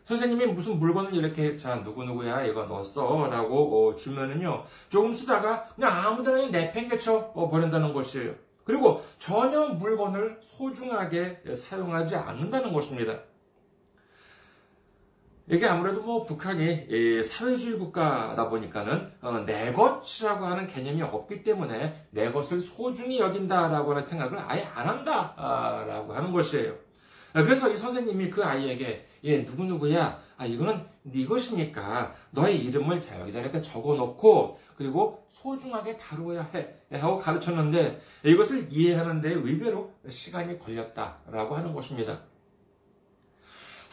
선생님이 0.04 0.46
무슨 0.46 0.78
물건을 0.78 1.14
이렇게 1.14 1.56
자 1.56 1.76
누구누구야 1.76 2.44
이거 2.44 2.64
넣었어 2.64 3.28
라고 3.30 3.88
어, 3.88 3.94
주면은요 3.94 4.64
조금 4.90 5.14
쓰다가 5.14 5.64
그냥 5.74 5.92
아무데나 5.92 6.48
내팽개쳐 6.48 7.32
어, 7.34 7.48
버린다는 7.48 7.94
것이에요. 7.94 8.34
그리고 8.64 9.02
전혀 9.18 9.66
물건을 9.68 10.40
소중하게 10.42 11.42
사용하지 11.54 12.16
않는다는 12.16 12.72
것입니다. 12.72 13.18
이게 15.46 15.66
아무래도 15.66 16.00
뭐 16.00 16.24
북한이 16.24 17.22
사회주의 17.22 17.78
국가다 17.78 18.48
보니까는 18.48 19.12
어, 19.20 19.40
내 19.40 19.72
것이라고 19.72 20.46
하는 20.46 20.66
개념이 20.66 21.02
없기 21.02 21.42
때문에 21.44 22.06
내 22.10 22.32
것을 22.32 22.60
소중히 22.62 23.18
여긴다라고 23.18 23.90
하는 23.90 24.02
생각을 24.02 24.38
아예 24.38 24.62
안 24.74 24.88
한다라고 24.88 26.14
하는 26.14 26.32
것이에요. 26.32 26.74
그래서 27.34 27.68
이 27.68 27.76
선생님이 27.76 28.30
그 28.30 28.44
아이에게 28.44 29.06
얘 29.24 29.44
누구 29.44 29.64
누구야 29.64 30.20
아 30.36 30.46
이거는 30.46 30.86
네 31.02 31.26
것이니까 31.26 32.14
너의 32.30 32.64
이름을 32.64 33.00
자 33.00 33.20
여기다 33.20 33.40
이렇게 33.40 33.60
적어놓고 33.60 34.58
그리고 34.76 35.26
소중하게 35.30 35.98
다루어야 35.98 36.48
해 36.54 36.74
하고 36.92 37.18
가르쳤는데 37.18 38.00
이것을 38.24 38.68
이해하는데 38.70 39.28
의외로 39.30 39.92
시간이 40.08 40.58
걸렸다라고 40.58 41.56
하는 41.56 41.74
것입니다. 41.74 42.20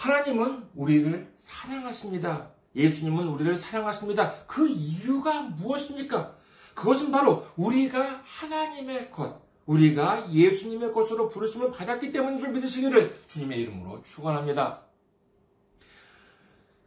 하나님은 0.01 0.67
우리를 0.73 1.31
사랑하십니다. 1.37 2.49
예수님은 2.75 3.27
우리를 3.27 3.55
사랑하십니다. 3.55 4.33
그 4.47 4.67
이유가 4.67 5.41
무엇입니까? 5.41 6.33
그것은 6.73 7.11
바로 7.11 7.45
우리가 7.55 8.23
하나님의 8.23 9.11
것, 9.11 9.39
우리가 9.67 10.31
예수님의 10.31 10.91
것으로 10.91 11.29
부르심을 11.29 11.71
받았기 11.71 12.11
때문인 12.11 12.39
줄 12.39 12.49
믿으시기를 12.49 13.15
주님의 13.27 13.59
이름으로 13.59 14.01
축원합니다. 14.01 14.81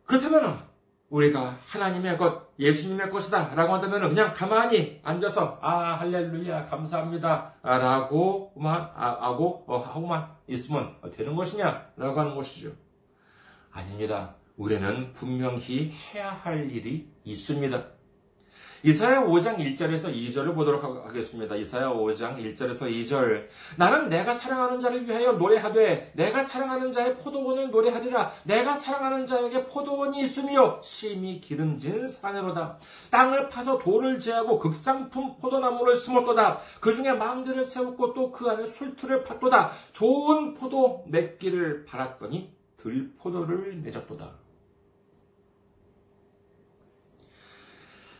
그렇다면 0.07 0.65
우리가 1.09 1.59
하나님의 1.67 2.19
것, 2.19 2.51
예수님의 2.59 3.11
것이다 3.11 3.55
라고 3.55 3.75
한다면 3.75 4.09
그냥 4.09 4.33
가만히 4.35 5.01
앉아서 5.05 5.61
아 5.63 5.93
할렐루야 6.01 6.67
감사합니다 6.67 7.55
라고만 7.63 8.91
아, 8.97 9.19
하고 9.21 9.65
어, 9.69 9.79
하고만 9.79 10.35
있으면 10.49 10.97
되는 11.13 11.37
것이냐 11.37 11.93
라고 11.97 12.19
하는 12.19 12.35
것이죠. 12.35 12.84
아닙니다. 13.75 14.37
우리는 14.57 15.13
분명히 15.13 15.93
해야 16.15 16.31
할 16.31 16.71
일이 16.71 17.09
있습니다. 17.25 17.85
이사야 18.85 19.23
5장 19.25 19.57
1절에서 19.57 20.15
2절을 20.15 20.55
보도록 20.55 20.85
하겠습니다. 20.85 21.57
이사야 21.57 21.89
5장 21.89 22.37
1절에서 22.37 22.83
2절. 22.83 23.47
나는 23.79 24.11
내가 24.11 24.35
사랑하는 24.35 24.79
자를 24.79 25.09
위하여 25.09 25.33
노래하되 25.33 26.13
내가 26.15 26.45
사랑하는 26.45 26.93
자의 26.93 27.17
포도원을 27.17 27.71
노래하리라. 27.71 28.31
내가 28.45 28.77
사랑하는 28.77 29.25
자에게 29.25 29.65
포도원이 29.65 30.21
있으며 30.21 30.81
심히 30.85 31.41
기름진 31.41 32.07
산으로다. 32.07 32.77
땅을 33.11 33.49
파서 33.49 33.79
돌을 33.79 34.19
제하고 34.19 34.59
극상품 34.59 35.39
포도나무를 35.39 35.97
심었도다. 35.97 36.61
그 36.81 36.95
중에 36.95 37.13
망대를 37.13 37.65
세웠고 37.65 38.13
또 38.13 38.31
그 38.31 38.51
안에 38.51 38.67
술틀을 38.67 39.25
팠도다. 39.25 39.71
좋은 39.93 40.53
포도 40.55 41.05
맺기를 41.09 41.87
바랐더니 41.87 42.53
들포도를 42.85 43.77
맺었도다. 43.77 44.45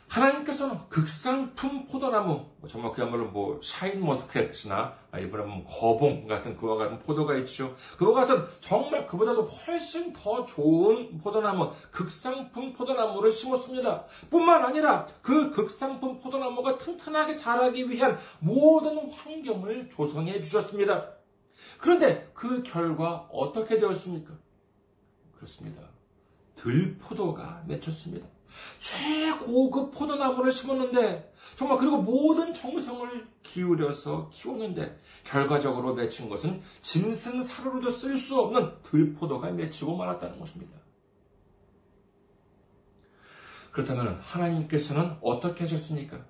하나님께서는 0.09 0.79
극상품 0.89 1.87
포도나무, 1.87 2.47
뭐 2.59 2.69
정말 2.69 2.93
그야말로 2.93 3.27
뭐 3.27 3.61
샤인 3.65 4.01
머스켓이나 4.05 4.95
이번에 5.19 5.45
뭐 5.45 5.67
거봉 5.67 6.29
같은 6.29 6.57
그와 6.57 6.77
같은 6.77 7.01
포도가 7.01 7.35
있죠. 7.39 7.77
그와 7.99 8.21
같은 8.21 8.47
정말 8.61 9.09
그보다도 9.09 9.43
훨씬 9.43 10.13
더 10.13 10.47
좋은 10.47 11.19
포도나무, 11.19 11.73
극상품 11.91 12.73
포도나무를 12.73 13.33
심었습니다. 13.33 14.05
뿐만 14.31 14.63
아니라 14.63 15.09
그 15.21 15.51
극상품 15.51 16.21
포도나무가 16.21 16.79
튼튼하게 16.79 17.35
자라기 17.35 17.91
위한 17.91 18.17
모든 18.39 19.11
환경을 19.11 19.91
조성해 19.91 20.41
주셨습니다. 20.43 21.11
그런데 21.79 22.31
그 22.35 22.63
결과 22.63 23.29
어떻게 23.33 23.81
되었습니까? 23.81 24.44
그렇습니다. 25.37 25.83
들포도가 26.57 27.65
맺혔습니다. 27.67 28.27
최고급 28.79 29.93
포도나무를 29.93 30.53
심었는데 30.53 31.33
정말 31.57 31.79
그리고 31.79 31.99
모든 31.99 32.55
정성을 32.55 33.29
기울여서 33.43 34.31
키웠는데 34.33 35.01
결과적으로 35.25 35.95
맺힌 35.95 36.29
것은 36.29 36.63
짐승 36.83 37.43
사료로도 37.43 37.91
쓸 37.91 38.17
수 38.17 38.41
없는 38.41 38.83
들포도가 38.83 39.51
맺히고 39.51 39.97
말았다는 39.97 40.39
것입니다. 40.39 40.79
그렇다면 43.73 44.21
하나님께서는 44.23 45.17
어떻게 45.21 45.65
하셨습니까? 45.65 46.25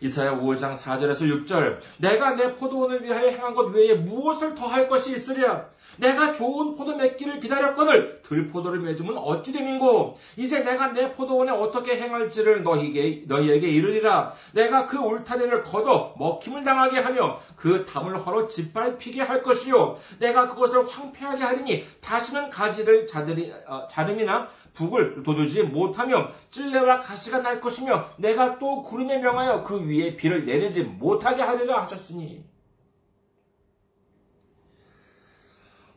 이사야 0.00 0.38
5장 0.40 0.74
4절에서 0.74 1.46
6절 1.46 1.78
내가 1.98 2.34
내 2.34 2.54
포도원을 2.54 3.02
위하여 3.04 3.28
행한 3.28 3.54
것 3.54 3.66
외에 3.74 3.94
무엇을 3.94 4.54
더 4.54 4.70
할 4.70 4.88
것이 4.88 5.14
있으랴? 5.14 5.66
내가 5.96 6.32
좋은 6.32 6.74
포도 6.76 6.96
맺기를 6.96 7.40
기다렸거늘 7.40 8.22
들포도를 8.22 8.80
맺으면 8.80 9.18
어찌 9.18 9.52
됨인고? 9.52 10.18
이제 10.36 10.60
내가 10.60 10.92
내 10.92 11.12
포도원에 11.12 11.50
어떻게 11.50 12.00
행할지를 12.00 12.62
너희에게, 12.62 13.24
너희에게 13.26 13.68
이르리라. 13.68 14.32
내가 14.52 14.86
그 14.86 14.96
울타리를 14.96 15.64
걷어 15.64 16.14
먹힘을 16.18 16.64
당하게 16.64 17.00
하며 17.00 17.38
그 17.56 17.84
담을 17.84 18.18
헐어 18.24 18.46
짓밟히게 18.46 19.20
할 19.22 19.42
것이요. 19.42 19.98
내가 20.20 20.48
그것을 20.48 20.86
황폐하게 20.86 21.42
하리니 21.42 21.84
다시는 22.00 22.48
가지를 22.48 23.06
자들이, 23.06 23.52
어, 23.66 23.86
자름이나 23.90 24.48
북을 24.72 25.24
돋우지 25.24 25.64
못하며 25.64 26.28
찔레와 26.50 27.00
가시가 27.00 27.38
날 27.38 27.60
것이며 27.60 28.06
내가 28.16 28.58
또 28.58 28.82
구름에 28.84 29.18
명하여 29.18 29.64
그 29.64 29.74
위에 29.90 30.16
비를 30.16 30.46
내리지 30.46 30.84
못하게 30.84 31.42
하리라 31.42 31.82
하셨으니 31.82 32.48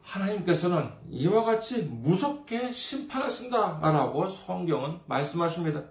하나님께서는 0.02 0.92
이와 1.10 1.44
같이 1.44 1.84
무섭게 1.84 2.72
심판하신다라고 2.72 4.28
성경은 4.28 5.00
말씀하십니다. 5.08 5.86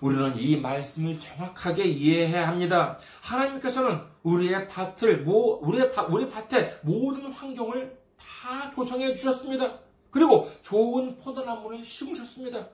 우리는 0.00 0.36
이 0.36 0.60
말씀을 0.60 1.18
정확하게 1.20 1.84
이해해야 1.84 2.48
합니다. 2.48 2.98
하나님께서는 3.22 4.00
우리의 4.22 4.68
밭을, 4.68 5.24
우리의 5.26 5.92
밭, 5.92 6.10
우리 6.10 6.28
밭의 6.28 6.80
모든 6.82 7.30
환경을 7.32 7.98
다 8.18 8.70
조성해 8.74 9.14
주셨습니다. 9.14 9.78
그리고 10.10 10.50
좋은 10.62 11.18
포도나무를 11.18 11.82
심으셨습니다. 11.82 12.68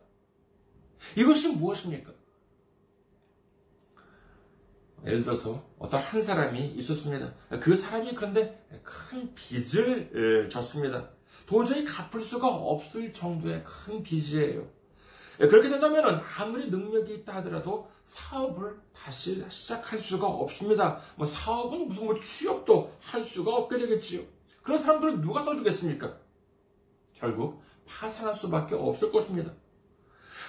이것이 1.17 1.57
무엇입니까? 1.57 2.13
예를 5.05 5.23
들어서 5.23 5.65
어떤 5.79 6.01
한 6.01 6.23
사람이 6.23 6.75
있었습니다. 6.77 7.33
그 7.61 7.77
사람이 7.77 8.15
그런데 8.15 8.65
큰 8.83 9.35
빚을 9.35 10.49
졌습니다. 10.51 11.11
도저히 11.47 11.85
갚을 11.85 12.23
수가 12.23 12.47
없을 12.49 13.13
정도의 13.13 13.65
큰 13.65 14.03
빚이에요. 14.03 14.67
그렇게 15.39 15.69
된다면 15.69 16.23
아무리 16.39 16.71
능력이 16.71 17.15
있다 17.15 17.37
하더라도 17.37 17.91
사업을 18.05 18.77
다시 18.95 19.45
시작할 19.49 19.99
수가 19.99 20.27
없습니다. 20.27 21.01
뭐 21.17 21.27
사업은 21.27 21.89
무슨 21.89 22.07
뭐 22.07 22.21
취업도 22.21 22.95
할 23.01 23.25
수가 23.25 23.55
없게 23.55 23.79
되겠지요. 23.79 24.23
그런 24.63 24.79
사람들을 24.79 25.21
누가 25.21 25.43
써주겠습니까? 25.43 26.17
결국 27.15 27.63
파산할 27.87 28.35
수밖에 28.35 28.77
없을 28.77 29.11
것입니다. 29.11 29.53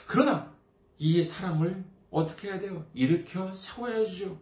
그러나 0.06 0.54
이 1.00 1.24
사람을 1.24 1.84
어떻게 2.13 2.49
해야 2.49 2.60
돼요? 2.60 2.86
일으켜 2.93 3.52
세워야죠. 3.52 4.38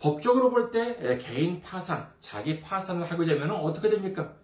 법적으로 0.00 0.50
볼 0.50 0.70
때 0.70 1.18
개인 1.18 1.60
파산, 1.60 2.10
자기 2.20 2.60
파산을 2.60 3.10
하게 3.10 3.26
되면 3.26 3.50
어떻게 3.50 3.90
됩니까? 3.90 4.34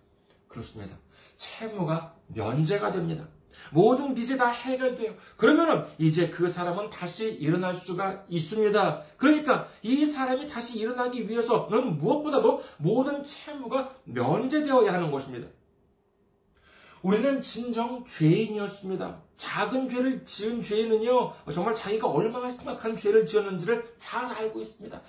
그렇습니다. 0.49 0.97
채무가 1.37 2.15
면제가 2.29 2.93
됩니다. 2.93 3.27
모든 3.73 4.15
빚이 4.15 4.37
다 4.37 4.49
해결돼요. 4.49 5.15
그러면은 5.39 5.87
이제 5.99 6.29
그 6.29 6.49
사람은 6.49 6.91
다시 6.91 7.33
일어날 7.33 7.75
수가 7.75 8.25
있습니다. 8.29 9.03
그러니까 9.17 9.69
이 9.81 10.05
사람이 10.05 10.47
다시 10.47 10.79
일어나기 10.79 11.27
위해서는 11.27 11.97
무엇보다도 11.97 12.63
모든 12.77 13.23
채무가 13.23 13.95
면제되어야 14.05 14.93
하는 14.93 15.11
것입니다. 15.11 15.49
우리는 17.03 17.41
진정 17.41 18.05
죄인이었습니다. 18.05 19.23
작은 19.37 19.89
죄를 19.89 20.25
지은 20.25 20.61
죄인은요, 20.63 21.33
정말 21.53 21.75
자기가 21.75 22.09
얼마나 22.09 22.49
심각한 22.51 22.97
죄를 22.97 23.27
지었는지를 23.27 23.95
잘 23.99 24.25
알고 24.25 24.61
있습니다. 24.61 24.97
하, 24.97 25.03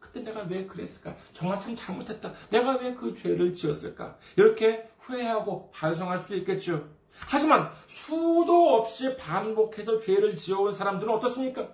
그때 0.00 0.20
내가 0.20 0.42
왜 0.42 0.64
그랬을까? 0.66 1.16
정말 1.32 1.60
참 1.60 1.74
잘못했다. 1.74 2.32
내가 2.50 2.76
왜 2.76 2.94
그 2.94 3.14
죄를 3.14 3.52
지었을까? 3.52 4.16
이렇게 4.36 4.88
후회하고 5.00 5.70
반성할 5.72 6.18
수도 6.20 6.36
있겠죠. 6.36 6.88
하지만 7.18 7.70
수도 7.88 8.74
없이 8.76 9.16
반복해서 9.16 9.98
죄를 9.98 10.36
지어온 10.36 10.72
사람들은 10.72 11.12
어떻습니까? 11.12 11.68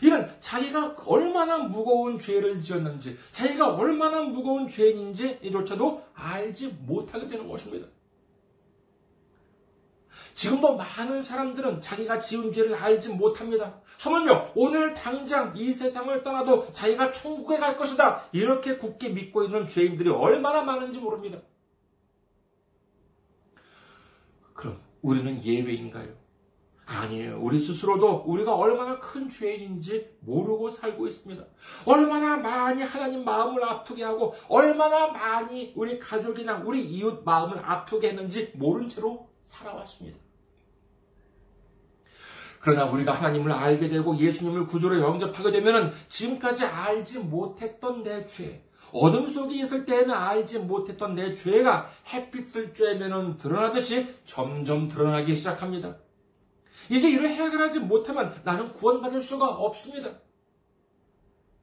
이는 0.00 0.30
자기가 0.38 0.94
얼마나 1.06 1.58
무거운 1.58 2.18
죄를 2.18 2.60
지었는지, 2.62 3.18
자기가 3.32 3.74
얼마나 3.74 4.20
무거운 4.22 4.68
죄인인지 4.68 5.40
이조차도 5.42 6.04
알지 6.14 6.68
못하게 6.86 7.26
되는 7.26 7.48
것입니다. 7.48 7.88
지금도 10.34 10.76
많은 10.76 11.22
사람들은 11.22 11.80
자기가 11.80 12.18
지은 12.18 12.52
죄를 12.52 12.74
알지 12.74 13.14
못합니다. 13.14 13.80
하물며 13.98 14.52
오늘 14.54 14.94
당장 14.94 15.52
이 15.56 15.72
세상을 15.72 16.22
떠나도 16.22 16.72
자기가 16.72 17.12
천국에 17.12 17.58
갈 17.58 17.76
것이다. 17.76 18.24
이렇게 18.32 18.76
굳게 18.76 19.10
믿고 19.10 19.44
있는 19.44 19.66
죄인들이 19.66 20.10
얼마나 20.10 20.62
많은지 20.62 20.98
모릅니다. 20.98 21.38
그럼 24.54 24.80
우리는 25.02 25.42
예외인가요? 25.44 26.22
아니에요. 26.84 27.38
우리 27.40 27.58
스스로도 27.58 28.24
우리가 28.26 28.54
얼마나 28.54 28.98
큰 28.98 29.28
죄인인지 29.30 30.16
모르고 30.20 30.70
살고 30.70 31.06
있습니다. 31.06 31.44
얼마나 31.86 32.36
많이 32.36 32.82
하나님 32.82 33.24
마음을 33.24 33.64
아프게 33.64 34.04
하고 34.04 34.34
얼마나 34.48 35.08
많이 35.08 35.72
우리 35.76 35.98
가족이나 35.98 36.62
우리 36.64 36.84
이웃 36.84 37.22
마음을 37.24 37.58
아프게 37.64 38.08
했는지 38.10 38.52
모른 38.56 38.88
채로 38.88 39.31
살아왔습니다. 39.42 40.18
그러나 42.60 42.84
우리가 42.84 43.12
하나님을 43.12 43.50
알게 43.50 43.88
되고 43.88 44.16
예수님을 44.16 44.68
구주로 44.68 45.00
영접하게 45.00 45.50
되면 45.50 45.92
지금까지 46.08 46.64
알지 46.64 47.18
못했던 47.18 48.04
내 48.04 48.24
죄, 48.24 48.64
어둠 48.92 49.28
속에 49.28 49.56
있을 49.56 49.84
때에는 49.84 50.14
알지 50.14 50.60
못했던 50.60 51.16
내 51.16 51.34
죄가 51.34 51.90
햇빛을 52.12 52.72
쬐면 52.72 53.38
드러나듯이 53.40 54.14
점점 54.24 54.88
드러나기 54.88 55.34
시작합니다. 55.34 55.96
이제 56.88 57.10
이를 57.10 57.30
해결하지 57.30 57.80
못하면 57.80 58.40
나는 58.44 58.72
구원받을 58.74 59.20
수가 59.20 59.48
없습니다. 59.48 60.10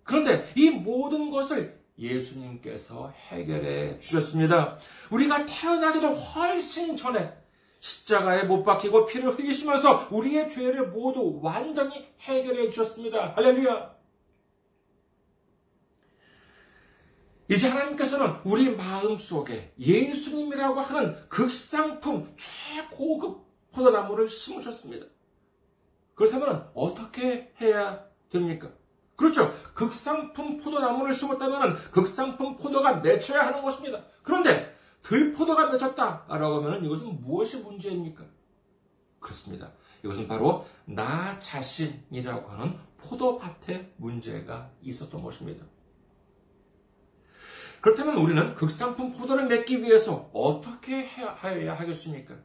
그런데 0.04 0.52
이 0.56 0.70
모든 0.70 1.30
것을 1.30 1.80
예수님께서 1.98 3.14
해결해 3.30 4.00
주셨습니다. 4.00 4.80
우리가 5.12 5.46
태어나기도 5.46 6.14
훨씬 6.14 6.98
전에 6.98 7.39
십자가에 7.80 8.44
못 8.44 8.64
박히고 8.64 9.06
피를 9.06 9.38
흘리시면서 9.38 10.10
우리의 10.12 10.50
죄를 10.50 10.88
모두 10.88 11.40
완전히 11.42 12.08
해결해 12.20 12.70
주셨습니다. 12.70 13.34
할렐루야! 13.36 13.98
이제 17.50 17.68
하나님께서는 17.68 18.36
우리 18.44 18.76
마음 18.76 19.18
속에 19.18 19.74
예수님이라고 19.80 20.82
하는 20.82 21.18
극상품 21.30 22.36
최고급 22.38 23.50
포도나무를 23.72 24.28
심으셨습니다. 24.28 25.08
그렇다면 26.14 26.70
어떻게 26.76 27.52
해야 27.60 28.06
됩니까? 28.30 28.70
그렇죠. 29.16 29.54
극상품 29.74 30.60
포도나무를 30.60 31.14
심었다면 31.14 31.78
극상품 31.92 32.58
포도가 32.58 32.98
맺혀야 32.98 33.48
하는 33.48 33.62
것입니다. 33.62 34.04
그런데 34.22 34.78
들포도가 35.04 35.72
맺혔다라고 35.72 36.64
하면 36.64 36.86
이것은 36.86 37.22
무엇이 37.22 37.58
문제입니까? 37.62 38.26
그렇습니다. 39.20 39.72
이것은 40.04 40.28
바로 40.28 40.66
나 40.86 41.40
자신이라고 41.40 42.50
하는 42.50 42.78
포도밭에 42.98 43.94
문제가 43.98 44.72
있었던 44.82 45.22
것입니다. 45.22 45.66
그렇다면 47.82 48.18
우리는 48.18 48.56
극상품 48.56 49.14
포도를 49.14 49.48
맺기 49.48 49.82
위해서 49.82 50.30
어떻게 50.34 51.06
해야 51.06 51.74
하겠습니까? 51.74 52.36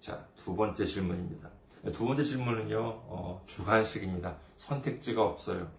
자, 0.00 0.26
두 0.36 0.56
번째 0.56 0.84
질문입니다. 0.84 1.50
두 1.92 2.06
번째 2.06 2.22
질문은요, 2.22 2.78
어, 2.78 3.42
주관식입니다. 3.46 4.38
선택지가 4.56 5.22
없어요. 5.22 5.70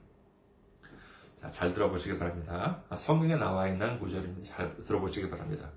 자, 1.42 1.50
잘 1.52 1.74
들어보시기 1.74 2.20
바랍니다. 2.20 2.84
아, 2.90 2.96
성경에 2.96 3.36
나와 3.36 3.68
있는 3.68 4.00
구절입니다. 4.00 4.56
잘 4.56 4.76
들어보시기 4.84 5.30
바랍니다. 5.30 5.70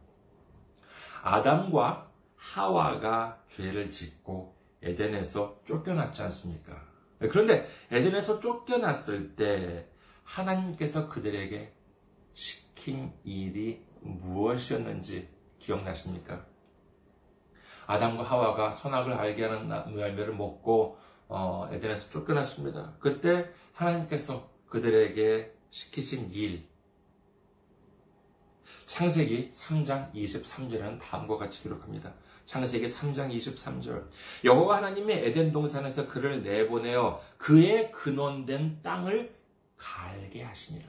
아담과 1.22 2.10
하와가 2.36 3.40
죄를 3.46 3.88
짓고 3.88 4.56
에덴에서 4.82 5.60
쫓겨났지 5.64 6.22
않습니까? 6.22 6.82
그런데 7.18 7.68
에덴에서 7.92 8.40
쫓겨났을 8.40 9.36
때 9.36 9.88
하나님께서 10.24 11.08
그들에게 11.08 11.72
시킨 12.32 13.12
일이 13.22 13.86
무엇이었는지 14.00 15.28
기억나십니까? 15.60 16.44
아담과 17.86 18.24
하와가 18.24 18.72
선악을 18.72 19.12
알게 19.12 19.44
하는 19.44 19.96
열매를 19.96 20.34
먹고 20.34 20.98
어, 21.28 21.68
에덴에서 21.70 22.10
쫓겨났습니다. 22.10 22.94
그때 22.98 23.48
하나님께서 23.74 24.51
그들에게 24.72 25.52
시키신 25.70 26.30
일. 26.32 26.66
창세기 28.86 29.50
3장 29.50 30.10
23절에는 30.14 30.98
다음과 30.98 31.36
같이 31.36 31.62
기록합니다. 31.62 32.10
창세기 32.46 32.86
3장 32.86 33.30
23절. 33.36 34.08
여호와 34.44 34.78
하나님이 34.78 35.12
에덴 35.12 35.52
동산에서 35.52 36.08
그를 36.08 36.42
내보내어 36.42 37.22
그의 37.36 37.92
근원된 37.92 38.80
땅을 38.82 39.36
갈게 39.76 40.42
하시니라. 40.42 40.88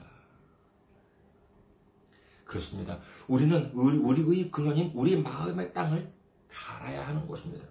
그렇습니다. 2.46 2.98
우리는 3.28 3.70
우리의 3.72 4.50
근원인 4.50 4.92
우리 4.94 5.20
마음의 5.20 5.74
땅을 5.74 6.10
갈아야 6.50 7.06
하는 7.06 7.28
것입니다. 7.28 7.66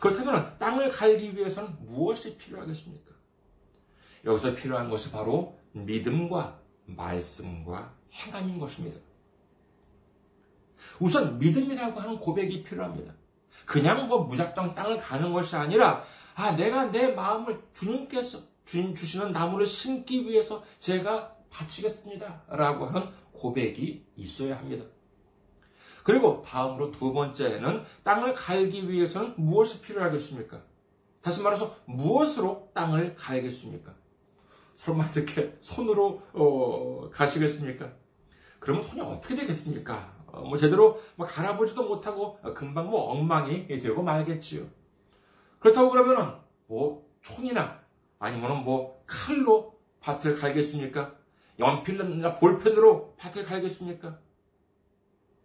그렇다면 0.00 0.56
땅을 0.58 0.90
갈기 0.90 1.36
위해서는 1.36 1.76
무엇이 1.84 2.38
필요하겠습니까? 2.38 3.15
여기서 4.26 4.54
필요한 4.54 4.90
것이 4.90 5.10
바로 5.10 5.56
믿음과 5.72 6.60
말씀과 6.84 7.94
행함인 8.12 8.58
것입니다. 8.58 8.98
우선 11.00 11.38
믿음이라고 11.38 12.00
하는 12.00 12.18
고백이 12.18 12.64
필요합니다. 12.64 13.14
그냥 13.64 14.08
뭐 14.08 14.24
무작정 14.24 14.74
땅을 14.74 14.98
가는 14.98 15.32
것이 15.32 15.56
아니라 15.56 16.04
아 16.34 16.52
내가 16.56 16.90
내 16.90 17.08
마음을 17.08 17.62
주님께서 17.72 18.40
주님 18.64 18.94
주시는 18.94 19.32
나무를 19.32 19.64
심기 19.64 20.26
위해서 20.26 20.62
제가 20.78 21.34
바치겠습니다. 21.50 22.42
라고 22.48 22.86
하는 22.86 23.08
고백이 23.32 24.04
있어야 24.16 24.58
합니다. 24.58 24.84
그리고 26.02 26.42
다음으로 26.42 26.92
두 26.92 27.12
번째는 27.12 27.84
땅을 28.04 28.34
갈기 28.34 28.88
위해서는 28.88 29.34
무엇이 29.36 29.80
필요하겠습니까? 29.82 30.62
다시 31.20 31.42
말해서 31.42 31.76
무엇으로 31.86 32.70
땅을 32.74 33.16
갈겠습니까? 33.16 33.92
설마 34.76 35.10
이렇게 35.14 35.56
손으로 35.60 36.22
어, 36.32 37.10
가시겠습니까? 37.10 37.92
그러면 38.58 38.82
손이 38.82 39.00
어떻게 39.00 39.34
되겠습니까? 39.36 40.14
어, 40.26 40.42
뭐 40.42 40.58
제대로 40.58 41.00
뭐 41.16 41.26
갈아보지도 41.26 41.84
못하고 41.84 42.38
금방 42.54 42.90
뭐 42.90 43.10
엉망이 43.10 43.66
되고 43.66 44.02
말겠지요. 44.02 44.64
그렇다고 45.58 45.90
그러면은 45.90 46.34
뭐 46.66 47.06
총이나 47.22 47.80
아니면은 48.18 48.64
뭐 48.64 49.02
칼로 49.06 49.78
밭을 50.00 50.38
갈겠습니까? 50.38 51.14
연필이나 51.58 52.36
볼펜으로 52.36 53.14
밭을 53.16 53.44
갈겠습니까? 53.44 54.18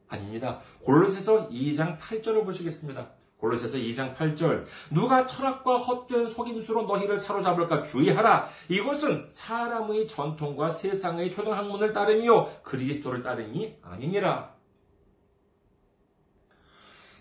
아닙니다. 0.07 0.59
골로새서 0.83 1.49
2장 1.49 1.97
8절을 1.97 2.43
보시겠습니다. 2.45 3.11
골로새서 3.41 3.79
2장 3.79 4.15
8절 4.15 4.65
누가 4.91 5.25
철학과 5.25 5.77
헛된 5.77 6.27
속임수로 6.27 6.83
너희를 6.83 7.17
사로잡을까 7.17 7.83
주의하라. 7.83 8.47
이것은 8.69 9.27
사람의 9.31 10.07
전통과 10.07 10.69
세상의 10.69 11.31
초등 11.31 11.53
학문을 11.53 11.91
따름이요 11.91 12.61
그리스도를 12.63 13.23
따름이 13.23 13.77
아니니라. 13.81 14.55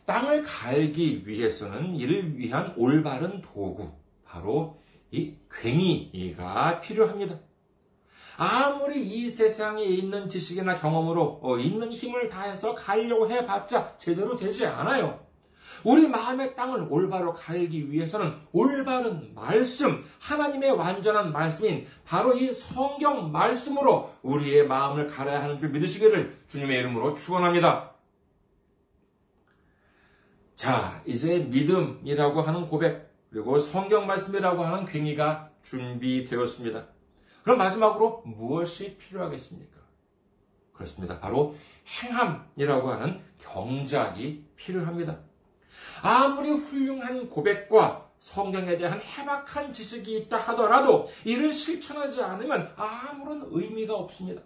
땅을 0.04 0.42
갈기 0.42 1.26
위해서는 1.26 1.94
이를 1.96 2.37
위한 2.37 2.74
올바른 2.76 3.40
도구, 3.40 3.92
바로 4.24 4.80
이 5.11 5.37
괭이가 5.48 6.80
필요합니다. 6.80 7.38
아무리 8.37 9.06
이 9.06 9.30
세상에 9.30 9.85
있는 9.85 10.28
지식이나 10.28 10.80
경험으로 10.80 11.40
어, 11.42 11.59
있는 11.59 11.92
힘을 11.92 12.28
다해서 12.28 12.74
가려고 12.74 13.30
해봤자 13.30 13.96
제대로 13.98 14.37
되지 14.37 14.66
않아요. 14.66 15.30
우리 15.85 16.09
마음의 16.09 16.55
땅을 16.55 16.87
올바로 16.90 17.33
갈기 17.33 17.90
위해서는 17.90 18.35
올바른 18.53 19.35
말씀, 19.35 20.05
하나님의 20.19 20.73
완전한 20.73 21.33
말씀인 21.33 21.87
바로 22.05 22.35
이 22.35 22.53
성경 22.53 23.33
말씀으로 23.33 24.12
우리의 24.23 24.66
마음을 24.66 25.07
갈아야 25.07 25.43
하는 25.43 25.59
줄 25.59 25.71
믿으시기를 25.71 26.38
주님의 26.49 26.79
이름으로 26.81 27.14
축원합니다. 27.14 27.90
자, 30.55 31.03
이제 31.07 31.38
믿음이라고 31.38 32.43
하는 32.43 32.69
고백, 32.69 33.11
그리고 33.31 33.59
성경 33.59 34.07
말씀이라고 34.07 34.62
하는 34.62 34.85
괭이가 34.85 35.51
준비되었습니다. 35.62 36.85
그럼 37.43 37.59
마지막으로 37.59 38.23
무엇이 38.27 38.99
필요하겠습니까? 38.99 39.81
그렇습니다. 40.75 41.19
바로 41.21 41.57
행함이라고 42.03 42.90
하는 42.90 43.21
경작이 43.38 44.45
필요합니다. 44.57 45.30
아무리 46.03 46.51
훌륭한 46.51 47.29
고백과 47.29 48.09
성경에 48.19 48.77
대한 48.77 49.01
해박한 49.01 49.73
지식이 49.73 50.16
있다 50.19 50.37
하더라도 50.38 51.11
이를 51.25 51.53
실천하지 51.53 52.23
않으면 52.23 52.73
아무런 52.77 53.49
의미가 53.51 53.95
없습니다. 53.95 54.43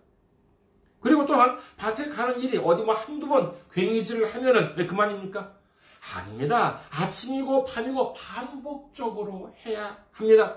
그리고 1.00 1.26
또한 1.26 1.58
밭에 1.76 2.08
가는 2.08 2.40
일이 2.40 2.56
어디 2.56 2.82
뭐 2.82 2.94
한두 2.94 3.28
번 3.28 3.54
괭이질을 3.70 4.34
하면은 4.34 4.74
왜 4.76 4.86
그만입니까? 4.86 5.52
아닙니다. 6.14 6.80
아침이고 6.90 7.64
밤이고 7.64 8.14
반복적으로 8.14 9.54
해야 9.64 9.98
합니다. 10.12 10.56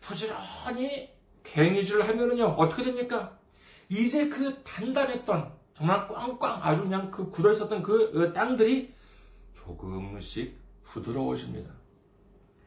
부지런히 0.00 1.10
괭이질을 1.44 2.08
하면은요, 2.08 2.44
어떻게 2.58 2.84
됩니까? 2.84 3.38
이제 3.88 4.28
그 4.28 4.62
단단했던, 4.62 5.52
정말 5.76 6.08
꽝꽝 6.08 6.60
아주 6.62 6.82
그냥 6.82 7.10
그 7.10 7.30
굳어 7.30 7.52
있었던 7.52 7.82
그 7.82 8.32
땅들이 8.34 8.94
조금씩 9.56 10.58
부드러워집니다. 10.84 11.70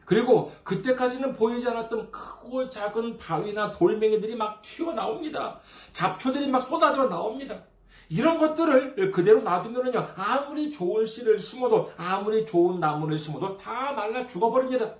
그리고 0.05 0.51
그때까지는 0.63 1.35
보이지 1.35 1.69
않았던 1.69 2.09
크고 2.11 2.67
작은 2.67 3.19
바위나 3.19 3.71
돌멩이들이 3.73 4.35
막 4.35 4.61
튀어나옵니다. 4.63 5.59
잡초들이 5.93 6.47
막 6.47 6.61
쏟아져 6.61 7.07
나옵니다. 7.07 7.63
이런 8.09 8.39
것들을 8.39 9.11
그대로 9.11 9.41
놔두면요, 9.43 10.13
아무리 10.15 10.71
좋은 10.71 11.05
씨를 11.05 11.37
심어도, 11.37 11.91
아무리 11.95 12.43
좋은 12.43 12.79
나무를 12.79 13.19
심어도 13.19 13.55
다 13.57 13.91
말라 13.91 14.25
죽어버립니다. 14.25 14.95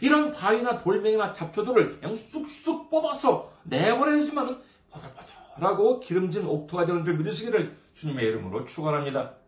이런 0.00 0.32
바위나 0.32 0.78
돌멩이나 0.78 1.32
잡초들을 1.32 1.98
그냥 1.98 2.14
쑥쑥 2.14 2.88
뽑아서 2.88 3.52
내버려주면 3.64 4.62
보들보들하고 4.90 5.98
기름진 5.98 6.46
옥토가 6.46 6.86
되는 6.86 7.04
줄 7.04 7.16
믿으시기를 7.16 7.76
주님의 7.94 8.26
이름으로 8.26 8.64
축원합니다. 8.64 9.41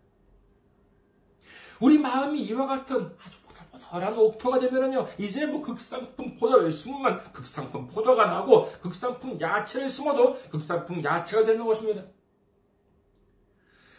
우리 1.84 1.98
마음이 1.98 2.40
이와 2.40 2.66
같은 2.66 3.14
아주 3.22 3.38
보들보들한 3.42 4.18
옥토가 4.18 4.58
되면은요, 4.58 5.06
이제 5.18 5.44
뭐 5.44 5.60
극상품 5.60 6.34
포도를 6.38 6.72
심으면 6.72 7.22
극상품 7.30 7.86
포도가 7.88 8.24
나고, 8.24 8.72
극상품 8.80 9.38
야채를 9.38 9.90
심어도 9.90 10.40
극상품 10.50 11.04
야채가 11.04 11.44
되는 11.44 11.62
것입니다. 11.62 12.02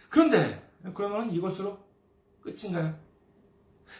그런데, 0.10 0.68
그러면 0.96 1.30
이것으로 1.30 1.78
끝인가요? 2.42 2.96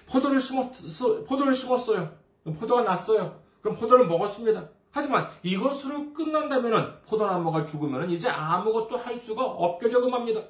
포도를 0.08 0.40
심었어, 0.40 1.24
포도를 1.26 1.54
심었어요. 1.54 2.12
포도가 2.58 2.82
났어요. 2.82 3.40
그럼 3.62 3.78
포도를 3.78 4.08
먹었습니다. 4.08 4.68
하지만 4.90 5.30
이것으로 5.44 6.12
끝난다면 6.14 7.02
포도나무가 7.06 7.68
죽으면 7.68 8.10
이제 8.10 8.30
아무것도 8.30 8.98
할 8.98 9.16
수가 9.20 9.44
없게 9.46 9.90
되고 9.90 10.10
맙니다. 10.10 10.42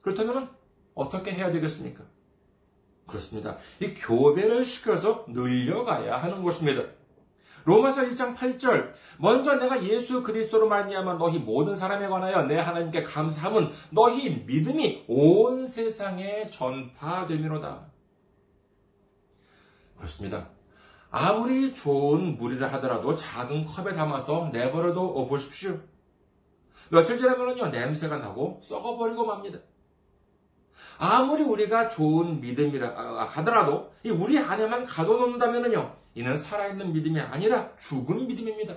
그렇다면 0.00 0.57
어떻게 0.98 1.30
해야 1.32 1.52
되겠습니까? 1.52 2.02
그렇습니다. 3.06 3.56
이 3.80 3.94
교배를 3.94 4.64
시켜서 4.64 5.24
늘려가야 5.28 6.20
하는 6.20 6.42
것입니다. 6.42 6.82
로마서 7.64 8.02
1장 8.02 8.34
8절 8.36 8.92
먼저 9.18 9.54
내가 9.54 9.82
예수 9.84 10.22
그리스도로 10.22 10.68
말미암아 10.68 11.14
너희 11.14 11.38
모든 11.38 11.76
사람에 11.76 12.08
관하여 12.08 12.42
내 12.42 12.56
하나님께 12.58 13.04
감사함은 13.04 13.70
너희 13.90 14.44
믿음이 14.44 15.04
온 15.06 15.66
세상에 15.66 16.50
전파되미로다. 16.50 17.86
그렇습니다. 19.96 20.48
아무리 21.10 21.74
좋은 21.74 22.38
물이라 22.38 22.68
하더라도 22.74 23.14
작은 23.14 23.66
컵에 23.66 23.94
담아서 23.94 24.50
내버려둬 24.52 25.26
보십시오. 25.26 25.78
며칠 26.90 27.18
지나면요 27.18 27.68
냄새가 27.68 28.18
나고 28.18 28.60
썩어버리고 28.62 29.24
맙니다. 29.24 29.58
아무리 30.98 31.44
우리가 31.44 31.88
좋은 31.88 32.40
믿음이라 32.40 33.24
하더라도 33.24 33.92
우리 34.04 34.38
안에만 34.38 34.84
가둬놓는다면요 34.84 35.96
이는 36.14 36.36
살아있는 36.36 36.92
믿음이 36.92 37.20
아니라 37.20 37.70
죽은 37.76 38.26
믿음입니다. 38.26 38.74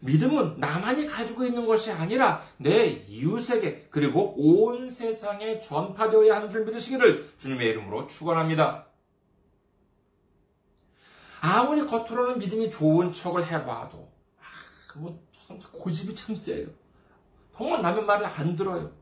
믿음은 0.00 0.58
나만이 0.58 1.06
가지고 1.06 1.44
있는 1.44 1.66
것이 1.66 1.92
아니라 1.92 2.42
내 2.56 2.86
이웃에게 2.86 3.88
그리고 3.90 4.34
온 4.38 4.88
세상에 4.88 5.60
전파되어야 5.60 6.36
하는 6.36 6.48
줄 6.48 6.64
믿으시기를 6.64 7.34
주님의 7.36 7.68
이름으로 7.68 8.06
축원합니다. 8.06 8.86
아무리 11.42 11.86
겉으로는 11.86 12.38
믿음이 12.38 12.70
좋은 12.70 13.12
척을 13.12 13.46
해봐도 13.46 14.10
아, 14.40 14.98
뭐 14.98 15.22
고집이 15.72 16.14
참 16.14 16.34
세요. 16.34 16.66
정말 17.54 17.82
남의 17.82 18.04
말을 18.04 18.24
안 18.24 18.56
들어요. 18.56 18.99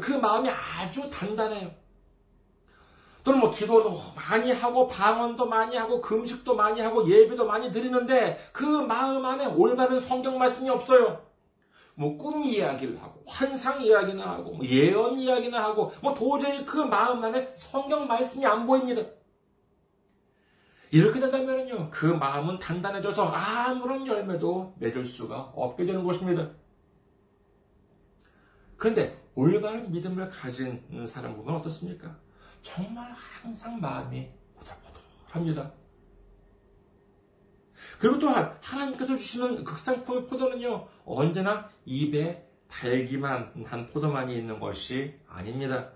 그 0.00 0.12
마음이 0.12 0.48
아주 0.50 1.10
단단해요. 1.10 1.70
또는 3.24 3.40
뭐 3.40 3.50
기도도 3.52 3.96
많이 4.16 4.50
하고 4.52 4.88
방언도 4.88 5.46
많이 5.46 5.76
하고 5.76 6.00
금식도 6.00 6.56
많이 6.56 6.80
하고 6.80 7.08
예배도 7.08 7.46
많이 7.46 7.70
드리는데 7.70 8.38
그 8.52 8.64
마음 8.64 9.24
안에 9.24 9.46
올바른 9.46 10.00
성경 10.00 10.38
말씀이 10.38 10.68
없어요. 10.70 11.24
뭐 11.94 12.16
꿈 12.16 12.44
이야기를 12.44 13.00
하고 13.00 13.22
환상 13.26 13.82
이야기나 13.82 14.26
하고 14.26 14.52
뭐 14.52 14.66
예언 14.66 15.18
이야기나 15.18 15.62
하고 15.62 15.92
뭐 16.00 16.14
도저히 16.14 16.64
그 16.64 16.78
마음 16.78 17.22
안에 17.22 17.52
성경 17.54 18.06
말씀이 18.06 18.44
안 18.46 18.66
보입니다. 18.66 19.02
이렇게 20.90 21.20
된다면요, 21.20 21.88
그 21.90 22.04
마음은 22.04 22.58
단단해져서 22.58 23.26
아무런 23.26 24.06
열매도 24.06 24.74
맺을 24.78 25.06
수가 25.06 25.52
없게 25.54 25.86
되는 25.86 26.04
것입니다. 26.04 26.50
그런데 28.76 29.21
올바른 29.34 29.90
믿음을 29.90 30.28
가진 30.30 30.82
사람 31.06 31.36
보면 31.36 31.56
어떻습니까? 31.56 32.16
정말 32.60 33.12
항상 33.12 33.80
마음이 33.80 34.28
보들보들합니다. 34.54 35.72
그리고 37.98 38.18
또한 38.18 38.56
하나님께서 38.60 39.16
주시는 39.16 39.64
극상품의 39.64 40.26
포도는요, 40.26 40.86
언제나 41.04 41.68
입에 41.84 42.48
달기만 42.68 43.64
한 43.66 43.86
포도만이 43.88 44.36
있는 44.36 44.58
것이 44.58 45.14
아닙니다. 45.28 45.90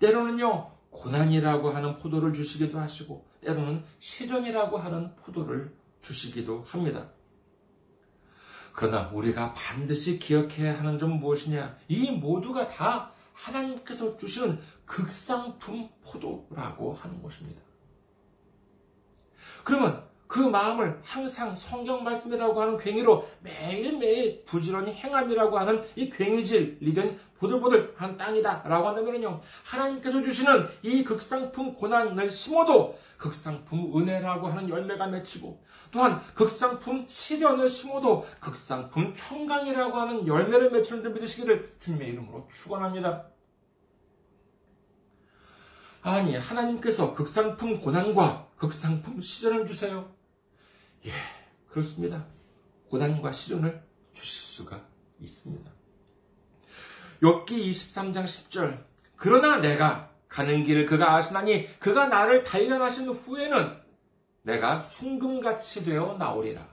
때로는요, 0.00 0.70
고난이라고 0.90 1.70
하는 1.70 1.98
포도를 1.98 2.32
주시기도 2.32 2.78
하시고, 2.78 3.26
때로는 3.40 3.84
시련이라고 3.98 4.78
하는 4.78 5.14
포도를 5.16 5.74
주시기도 6.00 6.64
합니다. 6.66 7.08
그러나 8.72 9.10
우리가 9.12 9.52
반드시 9.54 10.18
기억해야 10.18 10.78
하는 10.78 10.98
점 10.98 11.18
무엇이냐? 11.18 11.76
이 11.88 12.10
모두가 12.10 12.68
다 12.68 13.12
하나님께서 13.32 14.16
주시는 14.16 14.60
극상품 14.86 15.88
포도라고 16.04 16.94
하는 16.94 17.22
것입니다. 17.22 17.60
그러면 19.64 20.04
그 20.32 20.38
마음을 20.38 20.98
항상 21.04 21.54
성경 21.54 22.02
말씀이라고 22.04 22.58
하는 22.58 22.78
괭이로 22.78 23.28
매일매일 23.40 24.42
부지런히 24.46 24.94
행함이라고 24.94 25.58
하는 25.58 25.84
이 25.94 26.08
괭이질이든 26.08 27.20
보들보들한 27.36 28.16
땅이다라고 28.16 28.88
한다면요 28.88 29.42
하나님께서 29.62 30.22
주시는 30.22 30.70
이 30.80 31.04
극상품 31.04 31.74
고난을 31.74 32.30
심어도 32.30 32.98
극상품 33.18 33.94
은혜라고 33.94 34.46
하는 34.46 34.70
열매가 34.70 35.08
맺히고 35.08 35.62
또한 35.90 36.22
극상품 36.34 37.04
시련을 37.06 37.68
심어도 37.68 38.24
극상품 38.40 39.12
평강이라고 39.14 39.94
하는 39.94 40.26
열매를 40.26 40.70
맺히는 40.70 41.02
줄 41.02 41.12
믿으시기를 41.12 41.76
주님의 41.78 42.08
이름으로 42.08 42.48
축원합니다. 42.50 43.26
아니 46.00 46.34
하나님께서 46.34 47.14
극상품 47.14 47.82
고난과 47.82 48.48
극상품 48.56 49.20
시련을 49.20 49.66
주세요. 49.66 50.21
예, 51.06 51.12
그렇습니다. 51.68 52.26
고난과 52.90 53.32
시련을 53.32 53.82
주실 54.12 54.42
수가 54.42 54.80
있습니다. 55.20 55.70
욥기 57.22 57.48
23장 57.48 58.24
10절 58.24 58.84
그러나 59.16 59.58
내가 59.58 60.10
가는 60.28 60.64
길을 60.64 60.86
그가 60.86 61.14
아시나니 61.14 61.78
그가 61.78 62.08
나를 62.08 62.42
단련하신 62.42 63.08
후에는 63.08 63.76
내가 64.42 64.80
순금같이 64.80 65.84
되어 65.84 66.16
나오리라. 66.18 66.66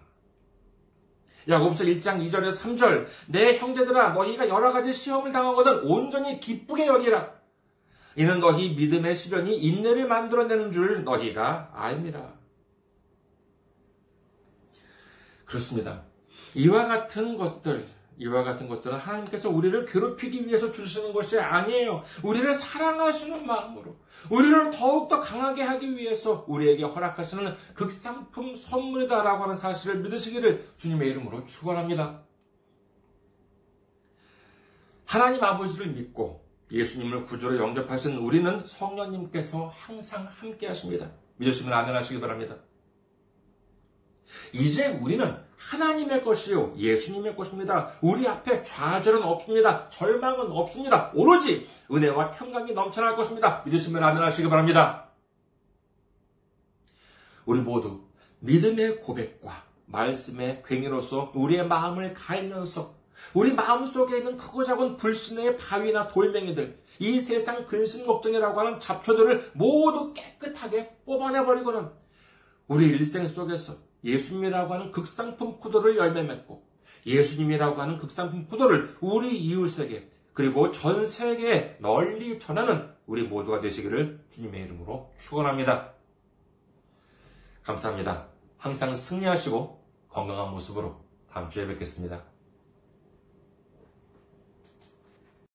야곱서 1.48 1.84
1장 1.84 2.26
2절에서 2.28 2.54
3절 2.54 3.08
내 3.28 3.58
형제들아 3.58 4.14
너희가 4.14 4.50
여러 4.50 4.72
가지 4.72 4.94
시험을 4.94 5.32
당하거든 5.32 5.82
온전히 5.84 6.40
기쁘게 6.40 6.88
여기라. 6.88 7.32
이는 8.16 8.40
너희 8.40 8.76
믿음의 8.76 9.16
시련이 9.16 9.58
인내를 9.58 10.08
만들어내는 10.08 10.72
줄 10.72 11.04
너희가 11.04 11.72
알미라. 11.74 12.39
그렇습니다. 15.50 16.04
이와 16.56 16.86
같은 16.86 17.38
것들, 17.38 17.88
이와 18.20 18.44
같은 18.44 18.68
것들은 18.68 18.98
하나님께서 18.98 19.50
우리를 19.50 19.86
괴롭히기 19.86 20.48
위해서 20.48 20.72
주시는 20.72 21.12
것이 21.12 21.40
아니에요. 21.40 22.04
우리를 22.24 22.54
사랑하시는 22.54 23.46
마음으로, 23.46 23.96
우리를 24.30 24.72
더욱더 24.72 25.20
강하게 25.20 25.64
하기 25.64 25.98
위해서 25.98 26.46
우리에게 26.48 26.84
허락하시는 26.84 27.56
극상품 27.74 28.56
선물이다라고 28.56 29.44
하는 29.44 29.56
사실을 29.56 30.02
믿으시기를 30.02 30.70
주님의 30.78 31.10
이름으로 31.10 31.46
축원합니다. 31.46 32.24
하나님 35.06 35.44
아버지를 35.44 35.88
믿고 35.88 36.48
예수님을 36.72 37.26
구주로 37.26 37.58
영접하신 37.58 38.18
우리는 38.18 38.64
성령님께서 38.64 39.74
항상 39.76 40.28
함께 40.28 40.68
하십니다. 40.68 41.10
믿으시면 41.38 41.74
아멘 41.74 41.96
하시기 41.96 42.20
바랍니다. 42.20 42.58
이제 44.54 44.88
우리는 44.88 45.38
하나님의 45.58 46.24
것이요. 46.24 46.74
예수님의 46.78 47.36
것입니다. 47.36 47.94
우리 48.02 48.28
앞에 48.28 48.64
좌절은 48.64 49.24
없습니다. 49.24 49.90
절망은 49.90 50.52
없습니다. 50.52 51.12
오로지 51.14 51.68
은혜와 51.92 52.32
평강이 52.32 52.74
넘쳐날 52.74 53.16
것입니다. 53.16 53.62
믿으시면 53.66 54.04
아멘 54.04 54.24
하시기 54.24 54.50
바랍니다. 54.50 55.10
우리 57.46 57.62
모두 57.62 58.02
믿음의 58.40 59.02
고백과 59.02 59.64
말씀의 59.88 60.62
괭이로서 60.64 61.32
우리의 61.36 61.68
마음을 61.68 62.14
갈면서 62.14 63.00
우리 63.34 63.54
마음 63.54 63.86
속에 63.86 64.20
있는 64.20 64.38
크고 64.38 64.64
작은 64.64 64.96
불신의 64.98 65.58
바위나 65.58 66.08
돌멩이들, 66.08 66.80
이 67.00 67.20
세상 67.20 67.66
근심 67.66 68.06
걱정이라고 68.06 68.60
하는 68.60 68.80
잡초들을 68.80 69.52
모두 69.54 70.14
깨끗하게 70.14 70.96
뽑아내버리고는 71.06 71.90
우리 72.68 72.88
일생 72.88 73.28
속에서 73.28 73.89
예수님이라고 74.04 74.74
하는 74.74 74.92
극상품 74.92 75.60
구도를 75.60 75.98
열매 75.98 76.24
맺고 76.24 76.64
예수님이라고 77.06 77.82
하는 77.82 77.98
극상품 77.98 78.48
구도를 78.48 78.98
우리 79.02 79.38
이웃에게 79.40 80.10
그리고 80.34 80.72
전 80.72 81.06
세계에 81.06 81.78
널리 81.80 82.40
전하는 82.40 82.90
우리 83.06 83.24
모두가 83.24 83.60
되시기를 83.60 84.24
주님의 84.30 84.64
이름으로 84.64 85.12
축원합니다. 85.20 85.94
감사합니다. 87.64 88.28
항상 88.58 88.96
승리하시고 88.96 89.84
건강한 90.10 90.52
모습으로 90.52 91.04
다음 91.32 91.50
주에 91.50 91.68
뵙겠습니다. 91.68 92.24